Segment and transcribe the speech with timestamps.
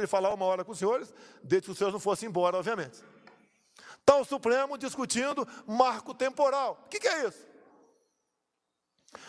[0.00, 3.02] de falar uma hora com os senhores, desde que os senhores não fossem embora, obviamente.
[4.00, 6.80] Está o Supremo discutindo marco temporal.
[6.84, 7.46] O que, que é isso?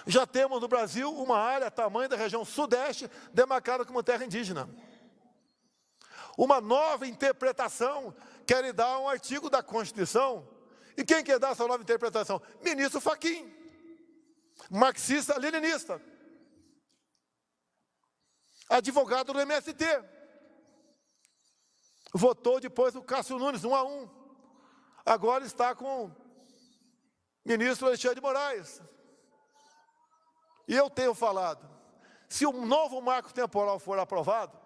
[0.06, 4.70] Já temos no Brasil uma área tamanho da região sudeste demarcada como terra indígena.
[6.38, 10.48] Uma nova interpretação quer dar um artigo da Constituição.
[10.96, 12.42] E quem quer dar essa nova interpretação?
[12.64, 13.52] Ministro Faquim,
[14.70, 16.02] marxista-leninista,
[18.70, 19.84] advogado do MST.
[22.18, 24.10] Votou depois o Cássio Nunes, um a um.
[25.06, 26.12] Agora está com o
[27.46, 28.82] ministro Alexandre de Moraes.
[30.68, 31.70] E eu tenho falado,
[32.28, 34.58] se um novo marco temporal for aprovado,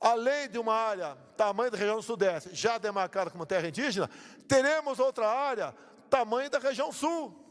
[0.00, 4.10] além de uma área tamanho da região sudeste, já demarcada como terra indígena,
[4.48, 5.74] teremos outra área
[6.08, 7.49] tamanho da região sul,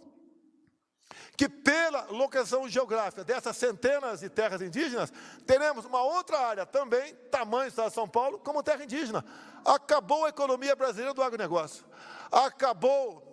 [1.39, 5.09] que pela locação geográfica dessas centenas de terras indígenas,
[5.47, 9.23] teremos uma outra área também, tamanho do estado de São Paulo, como terra indígena.
[9.63, 11.85] Acabou a economia brasileira do agronegócio.
[12.29, 13.23] Acabou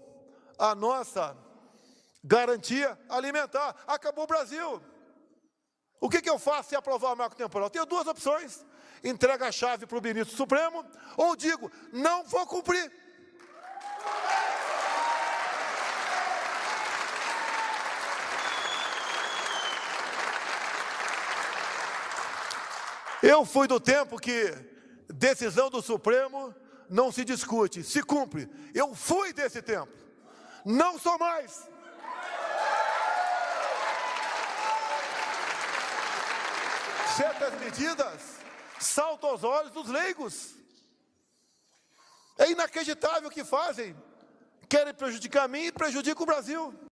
[0.57, 1.37] a nossa
[2.23, 3.75] garantia alimentar.
[3.89, 4.81] Acabou o Brasil.
[6.01, 7.69] O que, que eu faço se aprovar o marco temporal?
[7.69, 8.65] Tenho duas opções.
[9.03, 12.89] Entrega a chave para o ministro Supremo, ou digo, não vou cumprir.
[23.29, 24.53] Eu fui do tempo que
[25.09, 26.55] decisão do Supremo
[26.89, 28.49] não se discute, se cumpre.
[28.73, 29.93] Eu fui desse tempo.
[30.65, 31.67] Não sou mais.
[37.17, 38.37] certas medidas
[38.79, 40.55] saltam aos olhos dos leigos.
[42.39, 43.97] É inacreditável o que fazem.
[44.69, 46.86] Querem prejudicar mim e prejudicam o Brasil.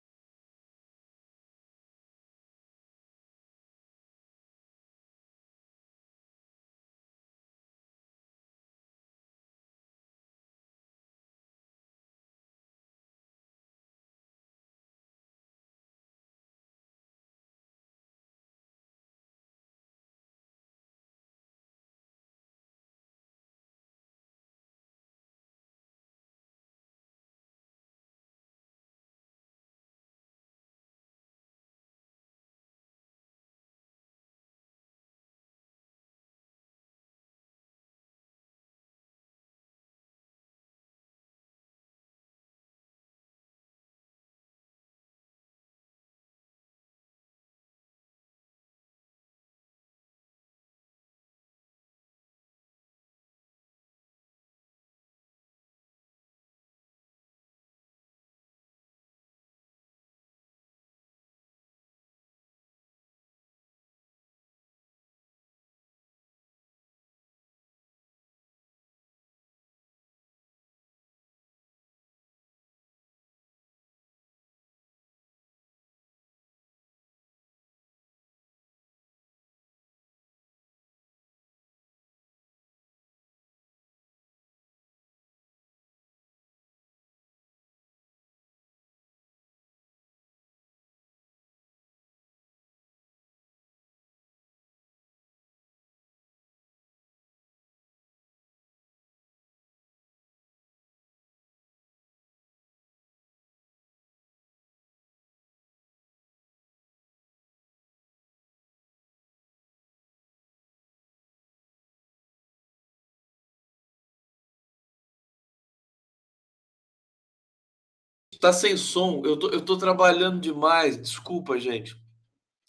[118.42, 119.22] Tá sem som.
[119.24, 121.00] Eu tô, eu tô trabalhando demais.
[121.00, 121.96] Desculpa, gente.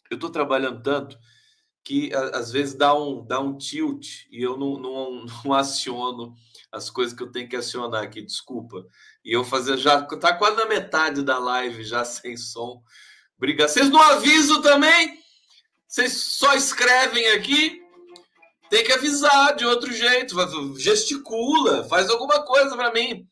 [0.08, 1.18] Eu tô trabalhando tanto
[1.84, 6.36] que a, às vezes dá um, dá um tilt e eu não, não, não aciono
[6.72, 8.22] as coisas que eu tenho que acionar aqui.
[8.22, 8.86] Desculpa.
[9.26, 10.00] E eu fazer já.
[10.04, 12.84] Tá quase na metade da live já sem som.
[13.36, 13.70] Obrigado.
[13.70, 15.18] Vocês não avisam também?
[15.88, 17.82] Vocês só escrevem aqui?
[18.70, 20.36] Tem que avisar de outro jeito.
[20.78, 23.28] Gesticula, faz alguma coisa para mim.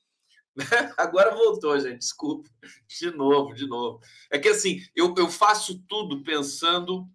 [0.97, 1.99] Agora voltou, gente.
[1.99, 2.49] Desculpa.
[2.87, 3.99] De novo, de novo.
[4.29, 7.07] É que assim, eu, eu faço tudo pensando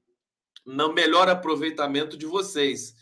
[0.64, 2.94] no melhor aproveitamento de vocês.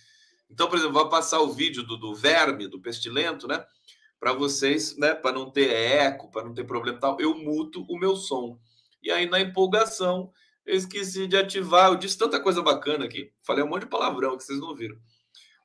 [0.51, 3.65] Então, por exemplo, vou passar o vídeo do, do verme, do pestilento, né?
[4.21, 5.15] Para vocês, né?
[5.15, 8.59] Para não ter eco, para não ter problema tal, eu muto o meu som.
[9.03, 10.33] E aí, na empolgação,
[10.67, 11.91] eu esqueci de ativar.
[11.91, 13.33] Eu disse tanta coisa bacana aqui.
[13.43, 14.97] Falei um monte de palavrão que vocês não viram.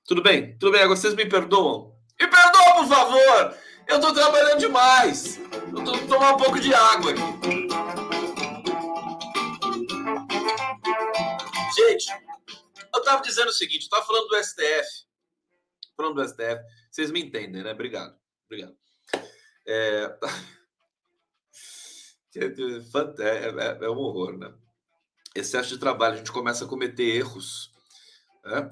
[0.06, 0.58] Tudo bem?
[0.58, 0.82] Tudo bem.
[0.82, 1.96] Agora vocês me perdoam?
[2.20, 3.58] Me perdoam, por favor!
[3.90, 5.38] Eu tô trabalhando demais.
[5.38, 7.22] Eu tô tomar um pouco de água aqui.
[11.76, 12.12] Gente,
[12.94, 15.08] eu estava dizendo o seguinte, estava falando do STF.
[15.98, 16.62] Falando do STF.
[16.92, 17.72] Vocês me entendem, né?
[17.72, 18.16] Obrigado.
[18.46, 18.78] Obrigado.
[19.72, 20.18] É...
[22.36, 24.52] É, é, é, um horror, né?
[25.36, 27.72] Excesso de trabalho, a gente começa a cometer erros.
[28.46, 28.72] Né?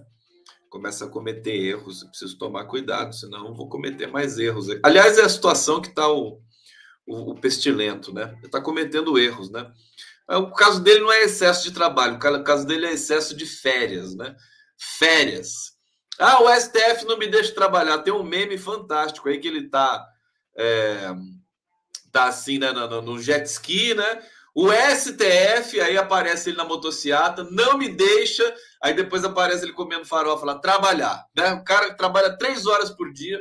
[0.78, 2.04] Começa a cometer erros.
[2.04, 4.68] Preciso tomar cuidado, senão vou cometer mais erros.
[4.84, 6.40] Aliás, é a situação que está o,
[7.08, 8.38] o, o, pestilento, né?
[8.44, 9.72] Está cometendo erros, né?
[10.30, 14.16] O caso dele não é excesso de trabalho, o caso dele é excesso de férias,
[14.16, 14.36] né?
[14.78, 15.72] Férias.
[16.20, 17.98] Ah, o STF não me deixa trabalhar.
[18.04, 20.08] Tem um meme fantástico aí que ele tá,
[20.56, 21.12] é,
[22.12, 24.22] tá assim, né, no, no jet ski, né?
[24.60, 28.44] O STF, aí aparece ele na motocicleta, não me deixa.
[28.82, 31.28] Aí depois aparece ele comendo farofa lá, trabalhar.
[31.36, 31.54] Né?
[31.54, 33.40] O cara trabalha três horas por dia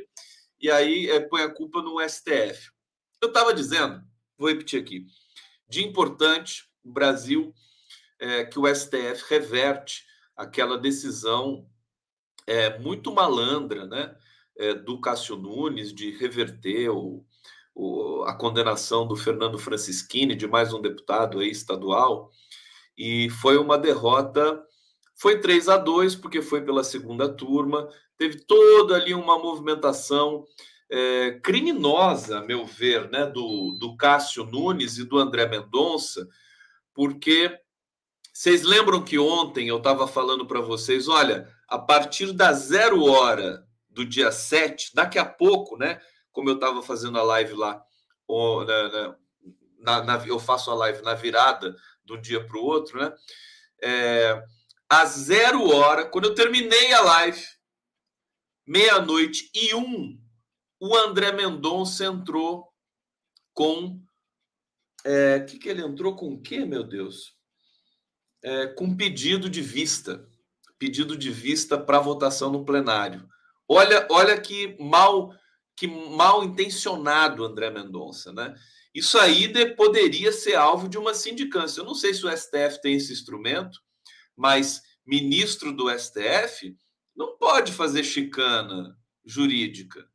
[0.61, 2.71] e aí é, põe a culpa no STF.
[3.19, 4.05] Eu estava dizendo,
[4.37, 5.07] vou repetir aqui,
[5.67, 7.55] de importante o Brasil
[8.19, 10.05] é, que o STF reverte
[10.37, 11.67] aquela decisão
[12.47, 14.15] é, muito malandra né,
[14.59, 17.25] é, do Cássio Nunes de reverter o,
[17.76, 22.31] o, a condenação do Fernando Francischini, de mais um deputado aí estadual,
[22.96, 24.64] e foi uma derrota.
[25.14, 30.46] Foi 3 a 2 porque foi pela segunda turma, teve toda ali uma movimentação
[30.90, 36.26] é, criminosa, a meu ver, né, do, do Cássio Nunes e do André Mendonça,
[36.94, 37.61] porque
[38.32, 43.67] vocês lembram que ontem eu estava falando para vocês, olha, a partir da zero hora
[43.90, 46.00] do dia 7, daqui a pouco, né?
[46.37, 47.83] Como eu estava fazendo a live lá,
[49.79, 51.75] na, na, eu faço a live na virada
[52.05, 53.11] de um dia para o outro, né?
[53.83, 54.44] É,
[54.87, 57.43] a zero hora, quando eu terminei a live,
[58.67, 60.21] meia-noite e um,
[60.79, 62.71] o André Mendonça entrou
[63.55, 63.87] com.
[63.87, 67.35] O é, que, que ele entrou com o quê, meu Deus?
[68.44, 70.29] É, com pedido de vista
[70.79, 73.27] pedido de vista para votação no plenário.
[73.67, 75.35] Olha, olha que mal
[75.76, 78.55] que mal intencionado André Mendonça, né?
[78.94, 81.81] Isso aí de, poderia ser alvo de uma sindicância.
[81.81, 83.78] Eu não sei se o STF tem esse instrumento,
[84.34, 86.75] mas ministro do STF
[87.14, 90.08] não pode fazer chicana jurídica.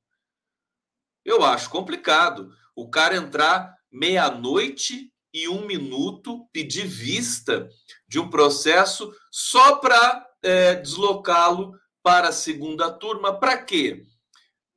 [1.24, 2.52] Eu acho complicado.
[2.76, 7.70] O cara entrar meia-noite e um minuto, pedir vista
[8.08, 13.40] de um processo só para é, deslocá-lo para a segunda turma.
[13.40, 14.06] Para quê?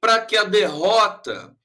[0.04, 1.56] Para que a derrota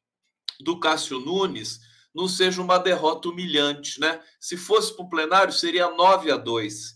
[0.62, 1.81] do Cássio Nunes
[2.15, 4.24] não seja uma derrota humilhante, né?
[4.39, 6.96] Se fosse para o plenário, seria 9 a 2.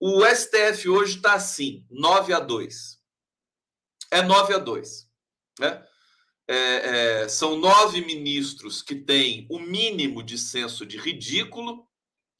[0.00, 2.98] O STF hoje está assim, 9 a 2.
[4.10, 5.06] É 9 a 2.
[5.58, 5.86] Né?
[6.48, 6.54] É,
[7.24, 11.86] é, são nove ministros que têm o mínimo de senso de ridículo,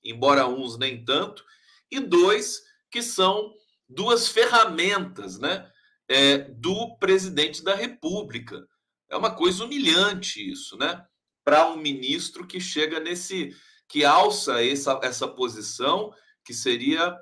[0.02, 1.44] embora uns nem tanto,
[1.90, 3.52] e dois que são
[3.86, 5.69] duas ferramentas né,
[6.10, 8.66] é, do presidente da República.
[9.08, 11.06] É uma coisa humilhante isso, né?
[11.44, 13.56] Para um ministro que chega nesse.
[13.88, 16.12] que alça essa, essa posição,
[16.44, 17.16] que seria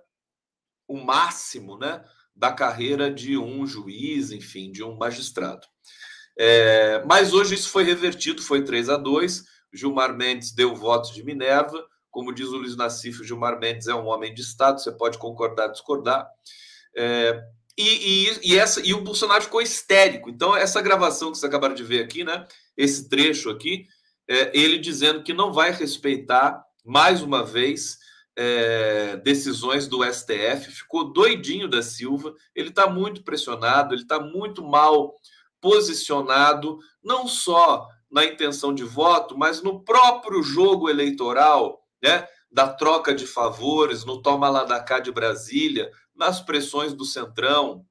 [0.89, 2.03] o máximo né,
[2.35, 5.67] da carreira de um juiz, enfim, de um magistrado.
[6.39, 11.23] É, mas hoje isso foi revertido, foi 3 a 2 Gilmar Mendes deu votos de
[11.23, 11.85] Minerva.
[12.11, 15.69] Como diz o Luiz Nassif, Gilmar Mendes é um homem de Estado, você pode concordar,
[15.69, 16.27] discordar.
[16.97, 17.39] É,
[17.79, 20.29] e, e, e, essa, e o Bolsonaro ficou histérico.
[20.29, 22.45] Então, essa gravação que vocês acabaram de ver aqui, né?
[22.77, 23.87] Esse trecho aqui,
[24.29, 27.97] é, ele dizendo que não vai respeitar, mais uma vez,
[28.37, 30.73] é, decisões do STF.
[30.73, 32.35] Ficou doidinho da Silva.
[32.53, 35.15] Ele está muito pressionado, ele está muito mal
[35.61, 42.27] posicionado, não só na intenção de voto, mas no próprio jogo eleitoral, né?
[42.51, 47.87] Da troca de favores, no toma lá da cá de Brasília, nas pressões do Centrão,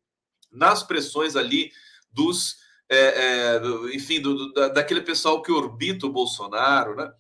[0.52, 1.72] nas pressões ali
[2.12, 2.58] dos,
[2.90, 3.62] é, é,
[3.96, 7.12] enfim, do, do, daquele pessoal que orbita o Bolsonaro, né?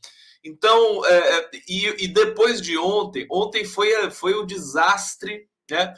[0.43, 5.93] Então, é, é, e, e, depois de ontem, ontem foi, foi o desastre né,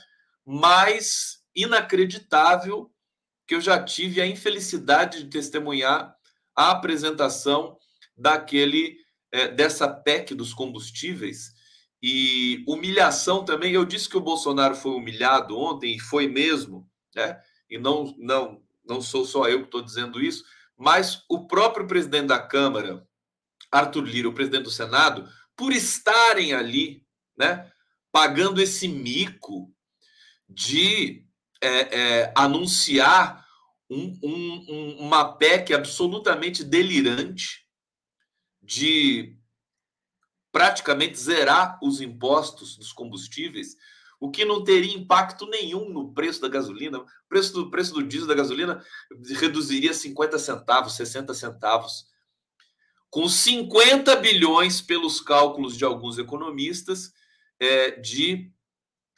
[0.45, 2.89] mais inacreditável
[3.45, 6.15] que eu já tive a infelicidade de testemunhar
[6.55, 7.77] a apresentação
[8.17, 8.97] daquele
[9.31, 11.53] é, dessa PEC dos combustíveis
[12.01, 13.73] e humilhação também.
[13.73, 17.39] Eu disse que o Bolsonaro foi humilhado ontem, e foi mesmo, né?
[17.69, 20.43] E não, não, não sou só eu que estou dizendo isso,
[20.77, 23.05] mas o próprio presidente da Câmara,
[23.71, 27.05] Arthur Lira, o presidente do Senado, por estarem ali,
[27.37, 27.69] né,
[28.11, 29.71] pagando esse mico
[30.47, 31.25] de
[31.61, 33.45] é, é, anunciar
[33.89, 37.65] um, um, uma PEC absolutamente delirante
[38.61, 39.38] de
[40.51, 43.75] praticamente zerar os impostos dos combustíveis,
[44.19, 46.99] o que não teria impacto nenhum no preço da gasolina.
[46.99, 48.83] O preço do, preço do diesel da gasolina
[49.37, 52.05] reduziria 50 centavos, 60 centavos.
[53.09, 57.13] Com 50 bilhões, pelos cálculos de alguns economistas,
[57.59, 58.51] é, de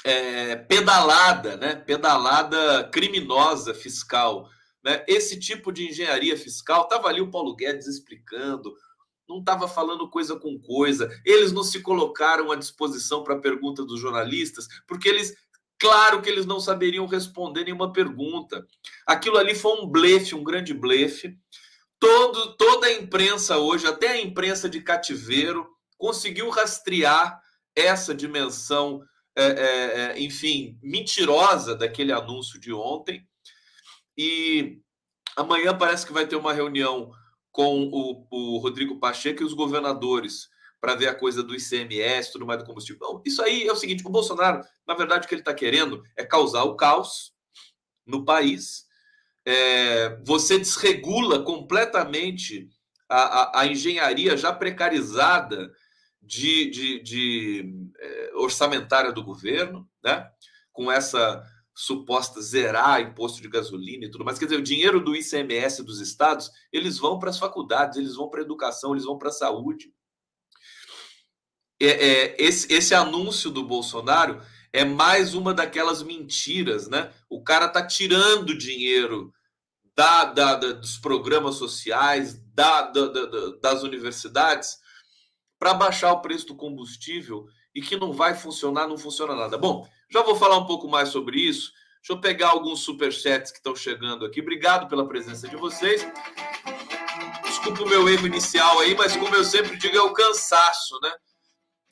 [0.03, 1.75] é, pedalada, né?
[1.75, 4.49] pedalada criminosa fiscal.
[4.83, 5.03] Né?
[5.07, 8.73] Esse tipo de engenharia fiscal, estava ali o Paulo Guedes explicando,
[9.31, 11.09] não estava falando coisa com coisa.
[11.25, 15.33] Eles não se colocaram à disposição para a pergunta dos jornalistas, porque eles,
[15.79, 18.67] claro que eles não saberiam responder nenhuma pergunta.
[19.07, 21.37] Aquilo ali foi um blefe, um grande blefe.
[21.97, 27.39] Todo, toda a imprensa hoje, até a imprensa de cativeiro, conseguiu rastrear
[27.75, 29.01] essa dimensão,
[29.35, 33.25] é, é, é enfim, mentirosa daquele anúncio de ontem.
[34.17, 34.79] E
[35.37, 37.11] amanhã parece que vai ter uma reunião
[37.51, 42.45] com o, o Rodrigo Pacheco e os governadores para ver a coisa do ICMS, tudo
[42.45, 43.21] mais do combustível.
[43.25, 46.25] Isso aí é o seguinte: o Bolsonaro, na verdade, o que ele está querendo é
[46.25, 47.33] causar o caos
[48.05, 48.85] no país.
[49.45, 52.69] É, você desregula completamente
[53.09, 55.71] a, a, a, engenharia já precarizada
[56.21, 60.29] de, de, de é, orçamentária do governo, né?
[60.71, 61.43] com essa
[61.75, 64.37] suposta zerar imposto de gasolina e tudo mais.
[64.37, 68.29] Quer dizer, o dinheiro do ICMS dos estados, eles vão para as faculdades, eles vão
[68.29, 69.93] para a educação, eles vão para a saúde.
[71.81, 77.11] É, é, esse, esse anúncio do Bolsonaro é mais uma daquelas mentiras, né?
[77.29, 79.33] O cara tá tirando dinheiro
[79.95, 83.07] da, da, da dos programas sociais, da, da
[83.61, 84.77] das universidades,
[85.59, 89.57] para baixar o preço do combustível e que não vai funcionar, não funciona nada.
[89.57, 91.71] Bom, já vou falar um pouco mais sobre isso.
[92.01, 94.41] Deixa eu pegar alguns superchats que estão chegando aqui.
[94.41, 96.05] Obrigado pela presença de vocês.
[97.43, 101.13] Desculpa o meu erro inicial aí, mas como eu sempre digo, é o cansaço, né?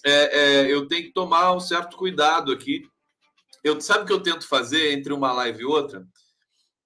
[0.03, 2.83] É, é, eu tenho que tomar um certo cuidado aqui.
[3.63, 6.05] Eu sabe o que eu tento fazer entre uma live e outra?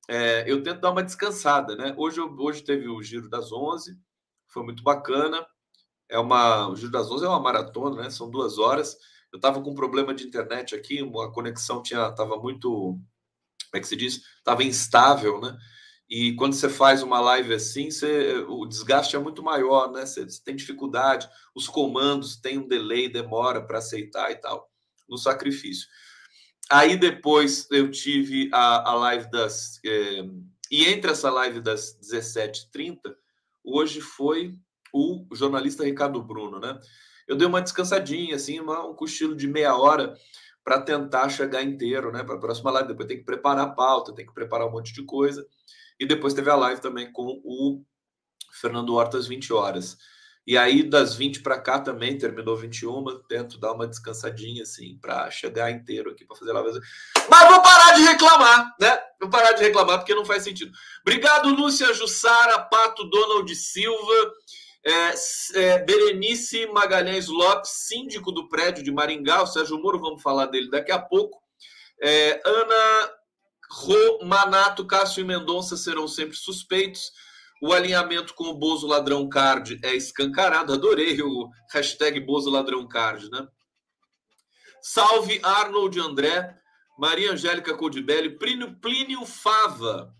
[0.07, 1.95] É, eu tento dar uma descansada, né?
[1.97, 3.97] Hoje, hoje teve o Giro das 11,
[4.49, 5.45] foi muito bacana.
[6.09, 8.09] É uma, o Giro das 11 é uma maratona, né?
[8.09, 8.97] São duas horas.
[9.33, 13.87] Eu estava com um problema de internet aqui, a conexão estava muito, como é que
[13.87, 14.21] se diz?
[14.37, 15.57] Estava instável, né?
[16.07, 20.05] E quando você faz uma live assim, você, o desgaste é muito maior, né?
[20.05, 24.69] Você, você tem dificuldade, os comandos têm um delay, demora para aceitar e tal,
[25.09, 25.87] no sacrifício.
[26.69, 29.79] Aí depois eu tive a, a live das.
[29.83, 30.23] É,
[30.69, 32.99] e entre essa live das 17h30,
[33.63, 34.55] hoje foi
[34.93, 36.79] o jornalista Ricardo Bruno, né?
[37.27, 40.15] Eu dei uma descansadinha, assim, uma, um cochilo de meia hora
[40.63, 42.23] para tentar chegar inteiro, né?
[42.23, 42.87] Para a próxima live.
[42.87, 45.45] Depois tem que preparar a pauta, tem que preparar um monte de coisa.
[45.99, 47.83] E depois teve a live também com o
[48.51, 49.97] Fernando Hortas, 20 horas.
[50.45, 55.31] E aí, das 20 para cá também, terminou 21, tento dar uma descansadinha, assim, para
[55.31, 56.79] chegar inteiro aqui para fazer a live.
[57.29, 58.99] Mas vou parar de reclamar, né?
[59.21, 60.71] Vou parar de reclamar porque não faz sentido.
[61.01, 64.33] Obrigado, Lúcia Jussara, Pato Donald Silva.
[64.85, 65.13] É,
[65.59, 70.69] é, Berenice Magalhães Lopes, síndico do prédio de Maringá, o Sérgio Moro, vamos falar dele
[70.69, 71.41] daqui a pouco.
[72.01, 73.13] É, Ana
[73.69, 77.11] Romanato, Cássio e Mendonça serão sempre suspeitos.
[77.61, 80.73] O alinhamento com o Bozo Ladrão Card é escancarado.
[80.73, 83.47] Adorei o hashtag Bozo Ladrão Card, né?
[84.81, 86.57] Salve Arnold André,
[86.99, 90.13] Maria Angélica Codibelli, Plínio, Plínio Fava.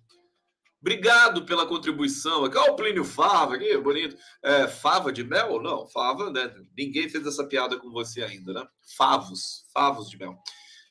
[0.83, 2.43] Obrigado pela contribuição.
[2.43, 4.17] Aqui, olha o Plínio Fava, aqui, bonito.
[4.43, 5.61] É, fava de mel?
[5.61, 6.53] Não, fava, né?
[6.77, 8.67] Ninguém fez essa piada com você ainda, né?
[8.97, 10.37] Favos, favos de mel.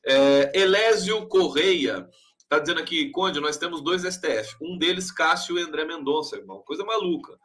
[0.06, 2.08] É, Elésio Correia
[2.38, 4.56] está dizendo aqui, Conde, nós temos dois STF.
[4.62, 6.62] Um deles, Cássio e André Mendonça, irmão.
[6.62, 7.38] Coisa maluca.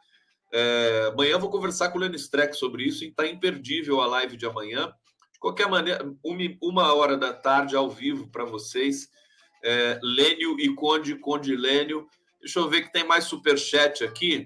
[0.50, 4.38] É, amanhã vou conversar com o Lênin Streck sobre isso e está imperdível a live
[4.38, 4.90] de amanhã.
[5.34, 6.02] De qualquer maneira,
[6.62, 9.06] uma hora da tarde ao vivo para vocês.
[9.62, 12.08] É, Lênio e Conde, Conde Lênio
[12.40, 14.44] Deixa eu ver que tem mais superchat aqui.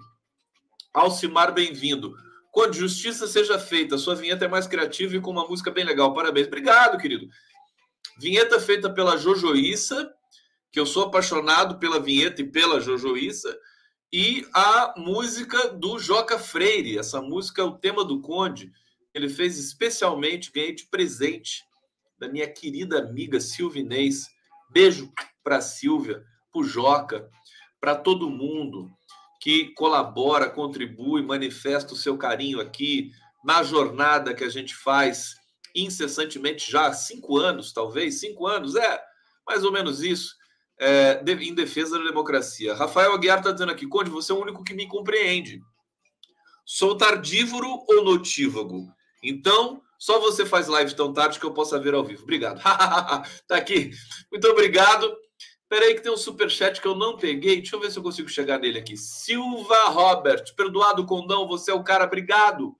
[0.94, 2.14] Alcimar, bem-vindo.
[2.50, 6.14] Quando justiça seja feita, sua vinheta é mais criativa e com uma música bem legal.
[6.14, 6.46] Parabéns.
[6.46, 7.28] Obrigado, querido.
[8.18, 10.10] Vinheta feita pela Jojoíça,
[10.70, 13.58] que eu sou apaixonado pela vinheta e pela Jojoíça,
[14.10, 16.98] e a música do Joca Freire.
[16.98, 18.72] Essa música é o tema do Conde.
[19.14, 21.62] Ele fez especialmente, ganhei de presente
[22.18, 24.28] da minha querida amiga Silvinês.
[24.70, 25.12] Beijo
[25.44, 27.28] para Silvia, pro Joca
[27.82, 28.88] para todo mundo
[29.40, 33.10] que colabora, contribui, manifesta o seu carinho aqui
[33.44, 35.34] na jornada que a gente faz
[35.74, 39.02] incessantemente já há cinco anos, talvez, cinco anos, é
[39.44, 40.36] mais ou menos isso,
[40.78, 42.72] é, em defesa da democracia.
[42.72, 45.60] Rafael Aguiar está dizendo aqui, Conde, você é o único que me compreende.
[46.64, 48.86] Sou tardívoro ou notívago?
[49.20, 52.24] Então, Só você faz live tão tarde que eu possa ver ao vivo.
[52.24, 52.60] Obrigado.
[53.46, 53.90] tá aqui.
[54.32, 55.16] Muito obrigado.
[55.72, 57.56] Peraí que tem um super chat que eu não peguei.
[57.56, 58.94] Deixa eu ver se eu consigo chegar nele aqui.
[58.94, 62.04] Silva Robert, perdoado condão, você é o cara.
[62.04, 62.76] Obrigado.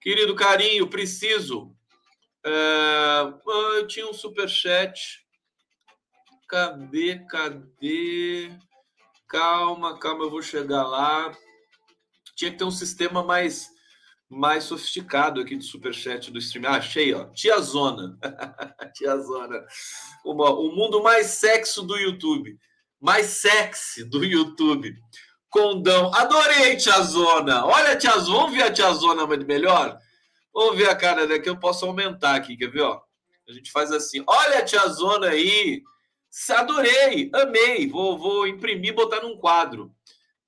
[0.00, 1.72] Querido carinho, preciso.
[2.44, 3.32] É...
[3.78, 5.24] Eu tinha um super chat.
[6.48, 7.24] Cadê?
[7.30, 8.50] Cadê?
[9.28, 11.30] Calma, calma, eu vou chegar lá.
[12.34, 13.70] Tinha que ter um sistema mais
[14.28, 16.66] mais sofisticado aqui de superchat do stream.
[16.66, 17.26] Ah, achei, ó.
[17.26, 18.18] Tia Zona.
[18.94, 19.64] Tia Zona.
[20.24, 22.58] Uma, o mundo mais sexo do YouTube.
[23.00, 24.94] Mais sexy do YouTube.
[25.48, 26.12] Condão.
[26.12, 27.64] Adorei, Tia Zona.
[27.64, 28.38] Olha Tia Zona.
[28.38, 29.96] Vamos ver a Tia Zona melhor?
[30.52, 31.48] Vamos ver a cara daqui.
[31.48, 33.00] Eu posso aumentar aqui, quer ver, ó?
[33.48, 34.24] A gente faz assim.
[34.26, 35.82] Olha Tia Zona aí.
[36.50, 37.88] Adorei, amei.
[37.88, 39.94] Vou, vou imprimir e botar num quadro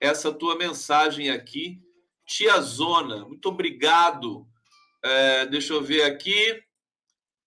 [0.01, 1.81] essa tua mensagem aqui
[2.29, 4.47] Tia Zona, muito obrigado.
[5.03, 6.63] É, deixa eu ver aqui.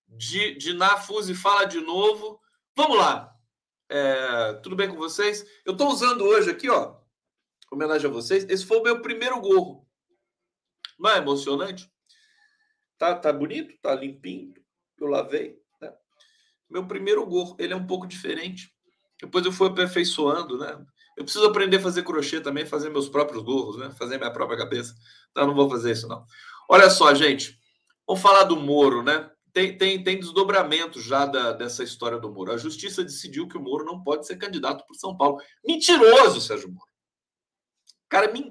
[0.07, 2.41] De Nafuse fala de novo.
[2.75, 3.31] Vamos lá.
[3.87, 5.45] É, tudo bem com vocês?
[5.63, 6.97] Eu estou usando hoje aqui, ó,
[7.71, 8.43] homenagem a vocês.
[8.49, 9.87] Esse foi o meu primeiro gorro.
[10.97, 11.91] Não é emocionante?
[12.97, 14.53] Tá, tá bonito, tá limpinho.
[14.97, 15.61] Eu lavei.
[15.79, 15.93] Né?
[16.69, 18.73] Meu primeiro gorro, ele é um pouco diferente.
[19.21, 20.83] Depois eu fui aperfeiçoando, né?
[21.17, 23.91] Eu preciso aprender a fazer crochê também, fazer meus próprios gorros, né?
[23.91, 24.95] Fazer minha própria cabeça.
[25.31, 26.25] Então, não vou fazer isso, não.
[26.69, 27.59] Olha só, gente.
[28.07, 29.29] Vamos falar do Moro, né?
[29.53, 32.53] Tem, tem, tem desdobramento já da, dessa história do Moro.
[32.53, 35.41] A justiça decidiu que o Moro não pode ser candidato por São Paulo.
[35.65, 36.89] Mentiroso, Sérgio Moro.
[38.07, 38.49] Cara, min,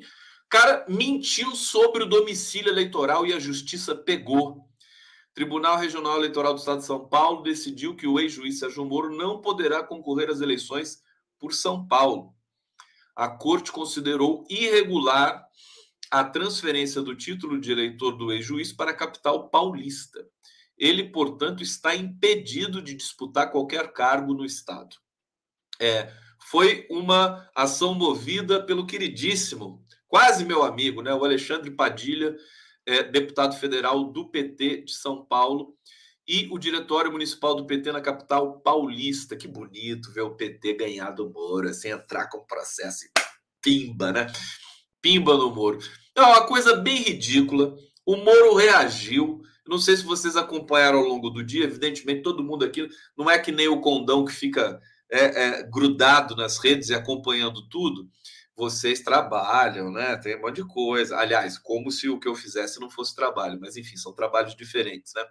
[0.48, 4.68] cara mentiu sobre o domicílio eleitoral e a justiça pegou.
[5.32, 9.40] Tribunal Regional Eleitoral do Estado de São Paulo decidiu que o ex-juiz Sérgio Moro não
[9.40, 11.02] poderá concorrer às eleições
[11.38, 12.34] por São Paulo
[13.14, 15.46] a corte considerou irregular
[16.10, 20.26] a transferência do título de eleitor do ex-juiz para a capital paulista.
[20.76, 24.96] Ele, portanto, está impedido de disputar qualquer cargo no Estado.
[25.80, 26.12] É,
[26.50, 32.34] foi uma ação movida pelo queridíssimo, quase meu amigo, né, o Alexandre Padilha,
[32.84, 35.76] é, deputado federal do PT de São Paulo,
[36.30, 39.34] e o Diretório Municipal do PT na capital paulista.
[39.34, 43.10] Que bonito ver o PT ganhar do Moro, assim, entrar com processo e
[43.60, 44.28] pimba, né?
[45.02, 45.80] Pimba no Moro.
[46.14, 47.74] É uma coisa bem ridícula.
[48.06, 49.42] O Moro reagiu.
[49.66, 52.88] Não sei se vocês acompanharam ao longo do dia, evidentemente, todo mundo aqui
[53.18, 57.68] não é que nem o condão que fica é, é, grudado nas redes e acompanhando
[57.68, 58.08] tudo.
[58.54, 60.16] Vocês trabalham, né?
[60.16, 61.16] Tem um monte de coisa.
[61.16, 65.12] Aliás, como se o que eu fizesse não fosse trabalho, mas enfim, são trabalhos diferentes,
[65.12, 65.24] né?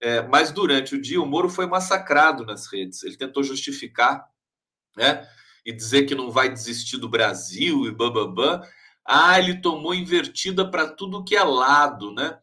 [0.00, 3.02] É, mas durante o dia, o Moro foi massacrado nas redes.
[3.02, 4.26] Ele tentou justificar,
[4.96, 5.28] né?
[5.64, 8.62] E dizer que não vai desistir do Brasil e bababã.
[9.04, 12.38] Ah, ele tomou invertida para tudo que é lado, né?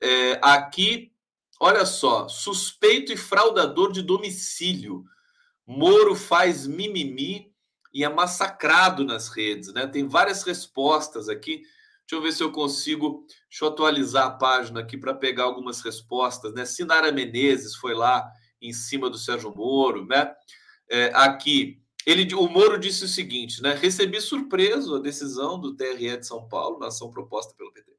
[0.00, 1.12] É, aqui,
[1.60, 5.04] olha só, suspeito e fraudador de domicílio.
[5.66, 7.52] Moro faz mimimi
[7.92, 9.86] e é massacrado nas redes, né?
[9.86, 11.62] Tem várias respostas aqui
[12.06, 13.26] Deixa eu ver se eu consigo.
[13.48, 16.52] Deixa eu atualizar a página aqui para pegar algumas respostas.
[16.52, 16.64] Né?
[16.64, 20.32] Sinara Menezes foi lá em cima do Sérgio Moro, né?
[20.90, 23.74] É, aqui, ele, o Moro disse o seguinte, né?
[23.74, 27.92] Recebi surpreso a decisão do TRE de São Paulo, na ação proposta pelo PT.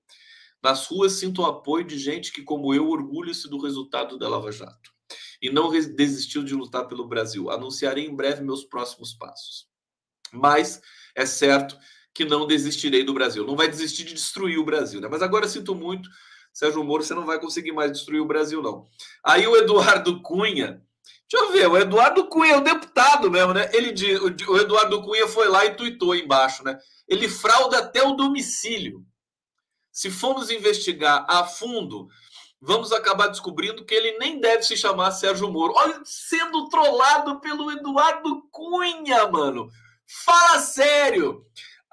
[0.62, 4.52] Nas ruas sinto o apoio de gente que, como eu, orgulha-se do resultado da Lava
[4.52, 4.94] Jato
[5.42, 7.50] e não desistiu de lutar pelo Brasil.
[7.52, 9.68] Anunciarei em breve meus próximos passos.
[10.32, 10.82] Mas
[11.14, 11.78] é certo
[12.16, 13.46] que não desistirei do Brasil.
[13.46, 15.10] Não vai desistir de destruir o Brasil, né?
[15.12, 16.10] Mas agora sinto muito,
[16.54, 18.86] Sérgio Moro, você não vai conseguir mais destruir o Brasil, não.
[19.22, 20.82] Aí o Eduardo Cunha,
[21.30, 23.70] deixa eu ver, o Eduardo Cunha é o deputado mesmo, né?
[23.74, 23.94] Ele
[24.48, 26.80] o Eduardo Cunha foi lá e tuitou embaixo, né?
[27.06, 29.06] Ele frauda até o domicílio.
[29.92, 32.08] Se formos investigar a fundo,
[32.62, 35.74] vamos acabar descobrindo que ele nem deve se chamar Sérgio Moro.
[35.76, 39.70] Olha, sendo trollado pelo Eduardo Cunha, mano.
[40.24, 41.46] Fala sério!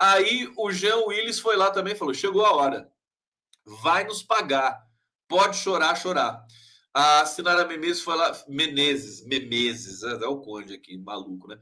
[0.03, 2.91] Aí o Jean Willis foi lá também falou: chegou a hora,
[3.65, 4.85] vai nos pagar,
[5.29, 6.45] pode chorar, chorar.
[6.93, 11.57] A Sinara Menezes foi lá, Menezes, Memeses, é, é o conde aqui, maluco, né?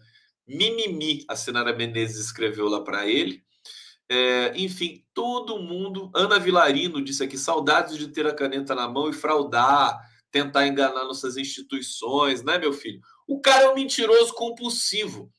[0.48, 3.44] Mimimi, a Sinara Menezes escreveu lá para ele.
[4.08, 6.10] É, enfim, todo mundo.
[6.14, 10.00] Ana Vilarino disse aqui: saudades de ter a caneta na mão e fraudar,
[10.30, 13.02] tentar enganar nossas instituições, né, meu filho?
[13.28, 15.30] O cara é um mentiroso compulsivo.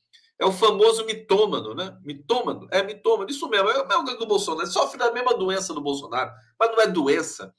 [0.42, 1.96] É o famoso mitômano, né?
[2.04, 5.80] Mitômano, é mitômano, isso mesmo, é o mesmo do Bolsonaro, sofre da mesma doença do
[5.80, 7.54] Bolsonaro, mas não é doença.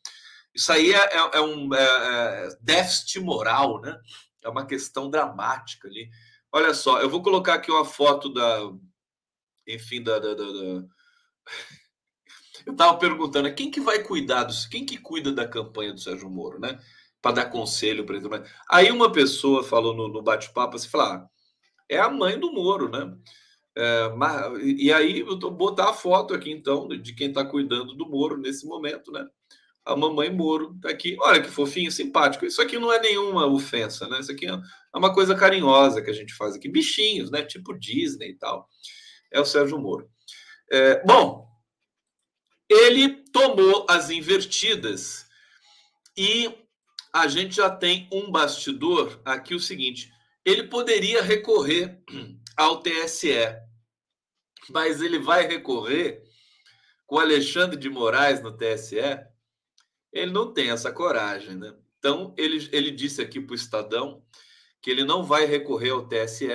[0.52, 3.96] Isso aí é, é, é um é, é, déficit moral, né?
[4.42, 6.10] É uma questão dramática ali.
[6.50, 8.58] Olha só, eu vou colocar aqui uma foto da,
[9.64, 10.84] enfim, da, da, da, da...
[12.66, 16.58] Eu estava perguntando, quem que vai cuidar quem que cuida da campanha do Sérgio Moro,
[16.58, 16.80] né?
[17.20, 18.28] Para dar conselho para ele.
[18.68, 21.28] Aí uma pessoa falou no, no bate-papo, assim, falar, ah,
[21.92, 23.16] é a mãe do Moro, né?
[23.74, 27.94] É, mas, e aí eu vou botar a foto aqui então de quem está cuidando
[27.94, 29.26] do Moro nesse momento, né?
[29.84, 31.16] A mamãe Moro tá aqui.
[31.20, 32.46] Olha que fofinho, simpático.
[32.46, 34.20] Isso aqui não é nenhuma ofensa, né?
[34.20, 34.56] Isso aqui é
[34.94, 36.68] uma coisa carinhosa que a gente faz aqui.
[36.68, 37.42] Bichinhos, né?
[37.42, 38.68] Tipo Disney e tal.
[39.32, 40.08] É o Sérgio Moro.
[40.70, 41.48] É, bom,
[42.68, 45.26] ele tomou as invertidas
[46.16, 46.50] e
[47.12, 50.12] a gente já tem um bastidor aqui o seguinte:
[50.44, 52.00] ele poderia recorrer
[52.56, 53.56] ao TSE,
[54.68, 56.22] mas ele vai recorrer
[57.06, 58.96] com Alexandre de Moraes no TSE.
[60.12, 61.74] Ele não tem essa coragem, né?
[61.98, 64.24] Então, ele, ele disse aqui para o Estadão
[64.80, 66.48] que ele não vai recorrer ao TSE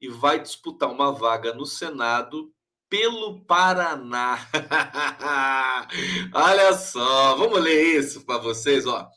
[0.00, 2.52] e vai disputar uma vaga no Senado
[2.88, 4.38] pelo Paraná.
[6.34, 9.08] Olha só, vamos ler isso para vocês, ó.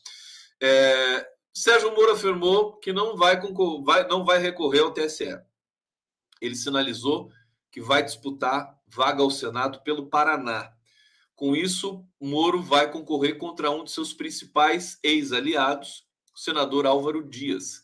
[0.62, 3.40] É, Sérgio Moro afirmou que não vai,
[3.82, 5.40] vai, não vai recorrer ao TSE.
[6.42, 7.32] Ele sinalizou
[7.72, 10.74] que vai disputar vaga ao Senado pelo Paraná.
[11.34, 17.82] Com isso, Moro vai concorrer contra um de seus principais ex-aliados, o senador Álvaro Dias,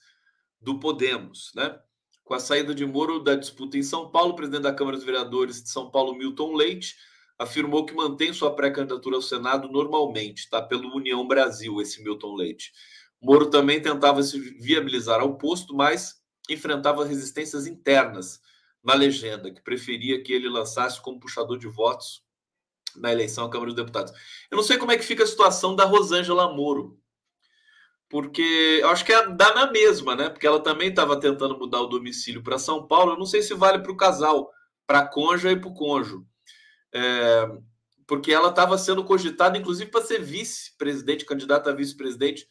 [0.59, 1.79] do Podemos, né?
[2.25, 5.05] Com a saída de Moro da disputa em São Paulo, o presidente da Câmara dos
[5.05, 6.95] Vereadores de São Paulo, Milton Leite,
[7.39, 10.61] afirmou que mantém sua pré-candidatura ao Senado normalmente, tá?
[10.61, 12.73] Pelo União Brasil, esse Milton Leite.
[13.21, 18.41] Moro também tentava se viabilizar ao posto, mas enfrentava resistências internas
[18.83, 22.23] na legenda, que preferia que ele lançasse como puxador de votos
[22.95, 24.11] na eleição à Câmara dos Deputados.
[24.49, 26.99] Eu não sei como é que fica a situação da Rosângela Moro,
[28.09, 30.29] porque eu acho que é, dá na mesma, né?
[30.29, 33.13] Porque ela também estava tentando mudar o domicílio para São Paulo.
[33.13, 34.51] Eu não sei se vale para o casal,
[34.85, 36.21] para a conja e para o cônjuge.
[36.93, 37.47] É,
[38.05, 42.45] porque ela estava sendo cogitada, inclusive, para ser vice-presidente, candidata a vice-presidente,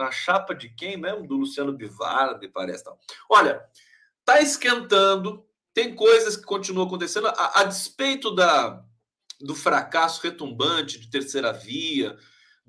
[0.00, 1.26] na chapa de quem mesmo?
[1.26, 2.84] Do Luciano Bivar, me parece.
[2.84, 2.98] Tal.
[3.28, 3.62] Olha,
[4.24, 8.82] tá esquentando, tem coisas que continuam acontecendo, a, a despeito da,
[9.40, 12.16] do fracasso retumbante de terceira via,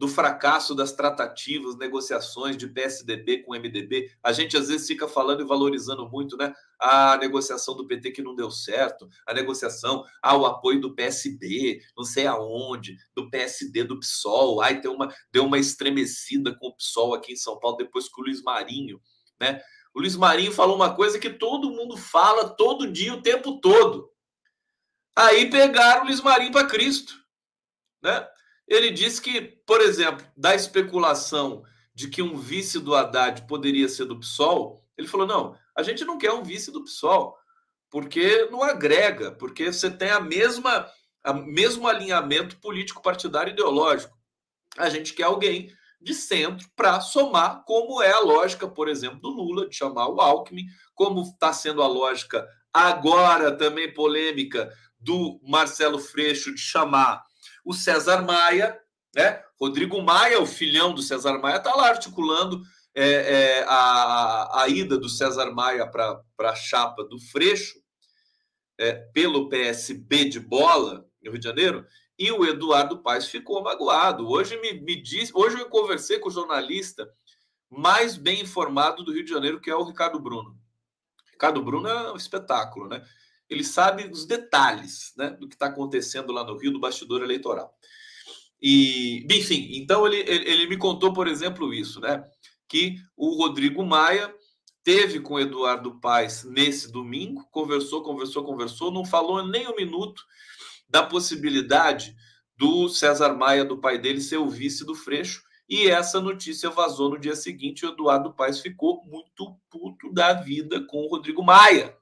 [0.02, 4.12] do fracasso das tratativas, negociações de PSDB com MDB.
[4.24, 6.56] A gente às vezes fica falando e valorizando muito, né?
[6.80, 11.84] A negociação do PT que não deu certo, a negociação, ah, o apoio do PSB,
[11.96, 14.60] não sei aonde, do PSD, do PSOL.
[14.60, 18.20] Ai, deu uma, deu uma estremecida com o PSOL aqui em São Paulo depois que
[18.20, 19.00] o Luiz Marinho,
[19.40, 19.62] né?
[19.94, 24.10] O Luiz Marinho falou uma coisa que todo mundo fala todo dia, o tempo todo.
[25.16, 27.14] Aí pegaram o Luiz Marinho para Cristo,
[28.02, 28.28] né?
[28.72, 31.62] Ele disse que, por exemplo, da especulação
[31.94, 36.06] de que um vice do Haddad poderia ser do PSOL, ele falou: não, a gente
[36.06, 37.38] não quer um vice do PSOL,
[37.90, 40.90] porque não agrega, porque você tem a mesma,
[41.22, 44.18] a mesmo alinhamento político partidário ideológico.
[44.78, 49.30] A gente quer alguém de centro para somar, como é a lógica, por exemplo, do
[49.32, 56.00] Lula, de chamar o Alckmin, como está sendo a lógica agora também polêmica do Marcelo
[56.00, 57.22] Freixo de chamar
[57.66, 58.80] o César Maia,
[59.16, 59.44] né?
[59.60, 62.62] Rodrigo Maia, o filhão do César Maia, está lá articulando
[62.96, 67.80] é, é, a, a ida do César Maia para a chapa do Freixo
[68.78, 71.86] é, pelo PSB de bola no Rio de Janeiro,
[72.18, 74.28] e o Eduardo Paes ficou magoado.
[74.28, 77.08] Hoje me, me disse, hoje eu conversei com o jornalista
[77.70, 80.58] mais bem informado do Rio de Janeiro, que é o Ricardo Bruno.
[81.32, 83.04] Ricardo Bruno é um espetáculo, né?
[83.52, 87.78] Ele sabe os detalhes né, do que está acontecendo lá no Rio, do bastidor eleitoral.
[88.62, 92.24] E, enfim, então ele, ele, ele, me contou, por exemplo, isso, né?
[92.66, 94.34] Que o Rodrigo Maia
[94.84, 100.24] teve com o Eduardo Paes nesse domingo, conversou, conversou, conversou, não falou nem um minuto
[100.88, 102.16] da possibilidade
[102.56, 105.44] do César Maia, do pai dele, ser o vice do Freixo.
[105.68, 107.86] E essa notícia vazou no dia seguinte.
[107.86, 112.00] O Eduardo Paes ficou muito puto da vida com o Rodrigo Maia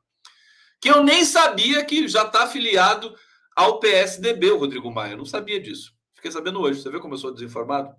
[0.81, 3.15] que eu nem sabia que já está afiliado
[3.55, 5.11] ao PSDB, o Rodrigo Maia.
[5.11, 5.93] Eu não sabia disso.
[6.13, 6.81] Fiquei sabendo hoje.
[6.81, 7.93] Você vê como eu sou desinformado?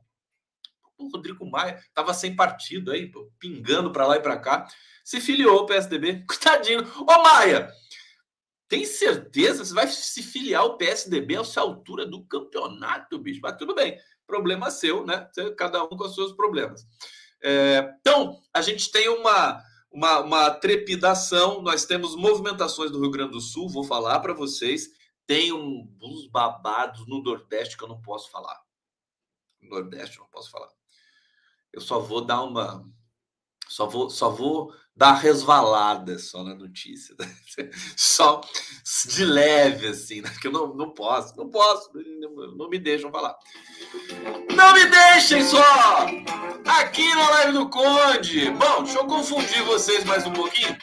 [0.97, 4.67] O Rodrigo Maia estava sem partido aí, pingando para lá e para cá.
[5.05, 6.25] Se filiou ao PSDB.
[6.29, 6.87] Coitadinho.
[7.01, 7.71] Ô, Maia,
[8.69, 13.41] tem certeza você vai se filiar ao PSDB a essa altura do campeonato, bicho?
[13.43, 13.99] Mas tudo bem.
[14.27, 15.29] Problema seu, né?
[15.59, 16.87] Cada um com os seus problemas.
[17.43, 21.61] É, então, a gente tem uma uma, uma trepidação.
[21.63, 24.89] Nós temos movimentações do Rio Grande do Sul, vou falar para vocês.
[25.27, 28.61] Tem um, uns babados no Nordeste que eu não posso falar.
[29.61, 30.71] No Nordeste eu não posso falar.
[31.73, 32.85] Eu só vou dar uma.
[33.71, 37.15] Só vou, só vou dar resvalada só na notícia.
[37.17, 37.27] Né?
[37.97, 38.41] Só
[39.07, 40.31] de leve, assim, né?
[40.41, 41.91] que eu não, não posso, não posso,
[42.57, 43.37] não, me deixam falar.
[44.55, 46.07] Não me deixem só!
[46.67, 48.51] Aqui na live do Conde.
[48.51, 50.77] Bom, deixa eu confundir vocês mais um pouquinho.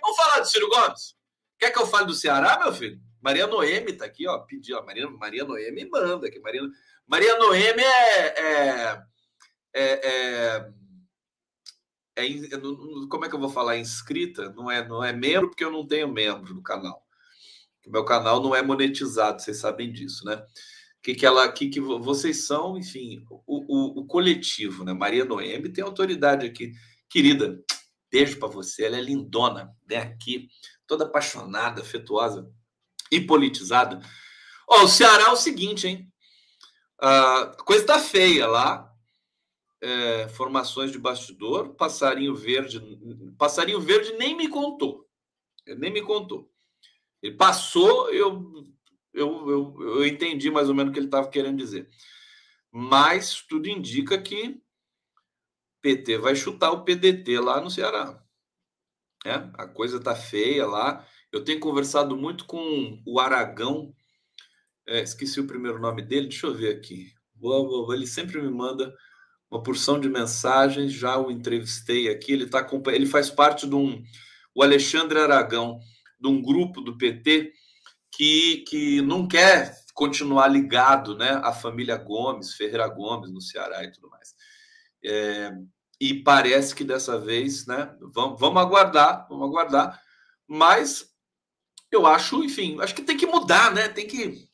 [0.00, 1.14] Vamos falar do Ciro Gomes?
[1.58, 2.98] Quer que eu fale do Ceará, meu filho?
[3.20, 4.38] Maria Noemi tá aqui, ó.
[4.38, 4.82] Pediu.
[4.84, 6.40] Maria, Maria Noemi manda aqui.
[6.40, 6.62] Maria,
[7.06, 9.02] Maria Noemi é, é,
[9.74, 10.72] é, é
[12.16, 12.26] é,
[13.08, 14.50] como é que eu vou falar inscrita?
[14.50, 17.06] Não é, não é membro porque eu não tenho membro no canal.
[17.86, 20.42] Meu canal não é monetizado, vocês sabem disso, né?
[21.02, 24.92] Que que ela, que que vocês são, enfim, o, o, o coletivo, né?
[24.92, 26.72] Maria Noemi tem autoridade aqui,
[27.08, 27.60] querida.
[28.10, 29.96] Beijo para você, ela é lindona, né?
[29.96, 30.48] Aqui,
[30.86, 32.48] toda apaixonada, afetuosa
[33.10, 34.00] e politizada.
[34.68, 36.12] Ó, o Ceará é o seguinte, hein?
[37.00, 38.91] A coisa tá feia lá
[39.82, 42.80] é, formações de bastidor, passarinho verde,
[43.36, 45.08] passarinho verde nem me contou,
[45.66, 46.48] nem me contou.
[47.20, 48.64] Ele passou, eu,
[49.12, 51.88] eu, eu, eu entendi mais ou menos o que ele estava querendo dizer.
[52.70, 54.62] Mas tudo indica que
[55.80, 58.22] PT vai chutar o PDT lá no Ceará.
[59.24, 61.06] É, a coisa tá feia lá.
[61.32, 63.94] Eu tenho conversado muito com o Aragão,
[64.86, 67.12] é, esqueci o primeiro nome dele, deixa eu ver aqui.
[67.92, 68.94] Ele sempre me manda
[69.52, 74.02] uma porção de mensagens, já o entrevistei aqui, ele tá ele faz parte de um
[74.54, 75.78] o Alexandre Aragão,
[76.18, 77.52] de um grupo do PT
[78.10, 83.90] que, que não quer continuar ligado, né, à família Gomes, Ferreira Gomes no Ceará e
[83.90, 84.34] tudo mais.
[85.04, 85.52] É,
[86.00, 90.00] e parece que dessa vez, né, vamos, vamos aguardar, vamos aguardar,
[90.46, 91.12] mas
[91.90, 93.86] eu acho, enfim, acho que tem que mudar, né?
[93.88, 94.48] Tem que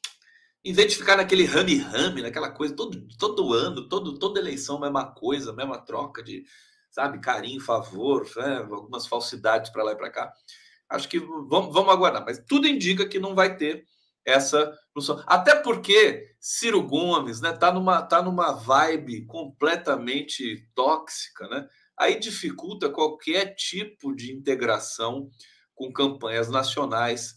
[0.68, 5.10] em vez de ficar naquele rame-rame, naquela coisa, todo, todo ano, todo, toda eleição, mesma
[5.14, 6.44] coisa, mesma troca de,
[6.90, 8.58] sabe, carinho, favor, né?
[8.70, 10.32] algumas falsidades para lá e para cá.
[10.90, 13.86] Acho que vamos, vamos aguardar, mas tudo indica que não vai ter
[14.26, 15.22] essa noção.
[15.26, 21.66] Até porque Ciro Gomes né, tá, numa, tá numa vibe completamente tóxica, né?
[21.98, 25.30] Aí dificulta qualquer tipo de integração
[25.74, 27.34] com campanhas nacionais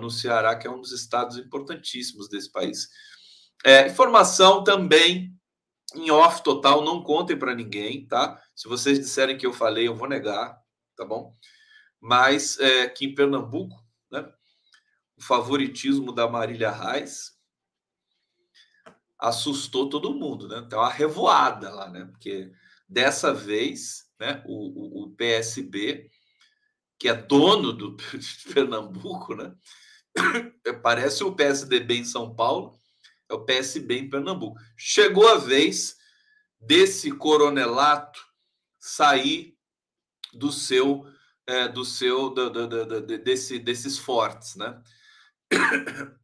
[0.00, 2.88] no Ceará, que é um dos estados importantíssimos desse país.
[3.64, 5.32] É, informação também
[5.94, 8.42] em off total, não contem para ninguém, tá?
[8.54, 10.58] Se vocês disserem que eu falei, eu vou negar,
[10.96, 11.36] tá bom?
[12.00, 13.76] Mas é, que em Pernambuco,
[14.10, 14.26] né,
[15.16, 17.32] o favoritismo da Marília Reis
[19.18, 20.62] assustou todo mundo, né?
[20.66, 22.06] Então, uma revoada lá, né?
[22.06, 22.50] Porque
[22.88, 26.10] dessa vez, né, o, o, o PSB
[27.02, 27.96] que é dono do
[28.54, 29.52] Pernambuco, né?
[30.84, 32.78] Parece o PSDB em São Paulo,
[33.28, 34.56] é o PSB em Pernambuco.
[34.76, 35.96] Chegou a vez
[36.60, 38.24] desse coronelato
[38.78, 39.58] sair
[40.32, 41.04] do seu
[41.44, 44.80] é, do seu do, do, do, desse, desses fortes, né?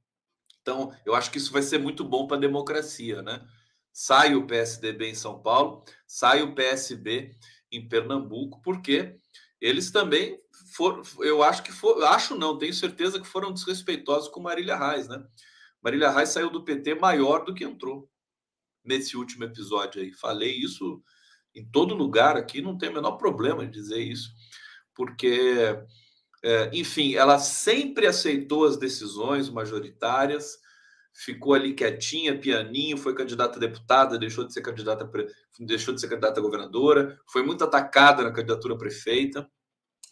[0.61, 3.43] Então, eu acho que isso vai ser muito bom para a democracia, né?
[3.91, 7.35] Sai o PSDB em São Paulo, sai o PSB
[7.73, 9.17] em Pernambuco, porque
[9.59, 10.38] eles também
[10.72, 15.09] foram, eu acho que for, acho não, tenho certeza que foram desrespeitosos com Marília Reis,
[15.09, 15.24] né?
[15.83, 18.11] Marília Reis saiu do PT maior do que entrou
[18.85, 20.12] nesse último episódio aí.
[20.12, 21.02] Falei isso
[21.54, 24.31] em todo lugar aqui, não tem o menor problema em dizer isso,
[24.94, 25.76] porque,
[26.42, 30.59] é, enfim, ela sempre aceitou as decisões majoritárias,
[31.12, 35.11] ficou ali quietinha, pianinho, foi candidata a deputada, deixou de ser candidata,
[35.59, 39.48] deixou de ser candidata governadora, foi muito atacada na candidatura prefeita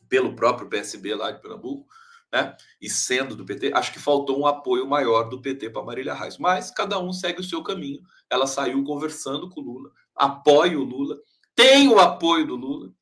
[0.08, 1.86] pelo próprio PSB lá de Pernambuco,
[2.32, 2.56] né?
[2.80, 6.38] E sendo do PT, acho que faltou um apoio maior do PT para Marília Reis.
[6.38, 8.02] Mas cada um segue o seu caminho.
[8.28, 11.16] Ela saiu conversando com o Lula, apoia o Lula,
[11.54, 12.92] tem o apoio do Lula,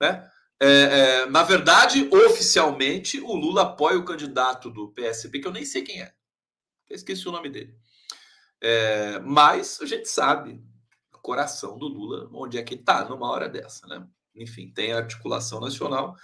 [0.00, 0.28] né?
[0.60, 5.64] É, é, na verdade, oficialmente, o Lula apoia o candidato do PSB, que eu nem
[5.64, 6.14] sei quem é.
[6.88, 7.76] Esqueci o nome dele.
[8.60, 10.62] É, mas a gente sabe
[11.12, 14.06] o coração do Lula, onde é que está numa hora dessa, né?
[14.34, 16.16] Enfim, tem articulação nacional,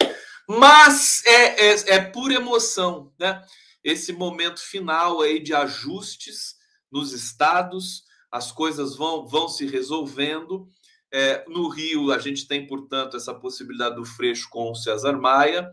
[0.48, 3.44] mas é, é, é por emoção, né?
[3.84, 6.56] Esse momento final aí de ajustes
[6.90, 10.68] nos estados, as coisas vão, vão se resolvendo.
[11.12, 15.70] É, no Rio, a gente tem, portanto, essa possibilidade do Freixo com o César Maia,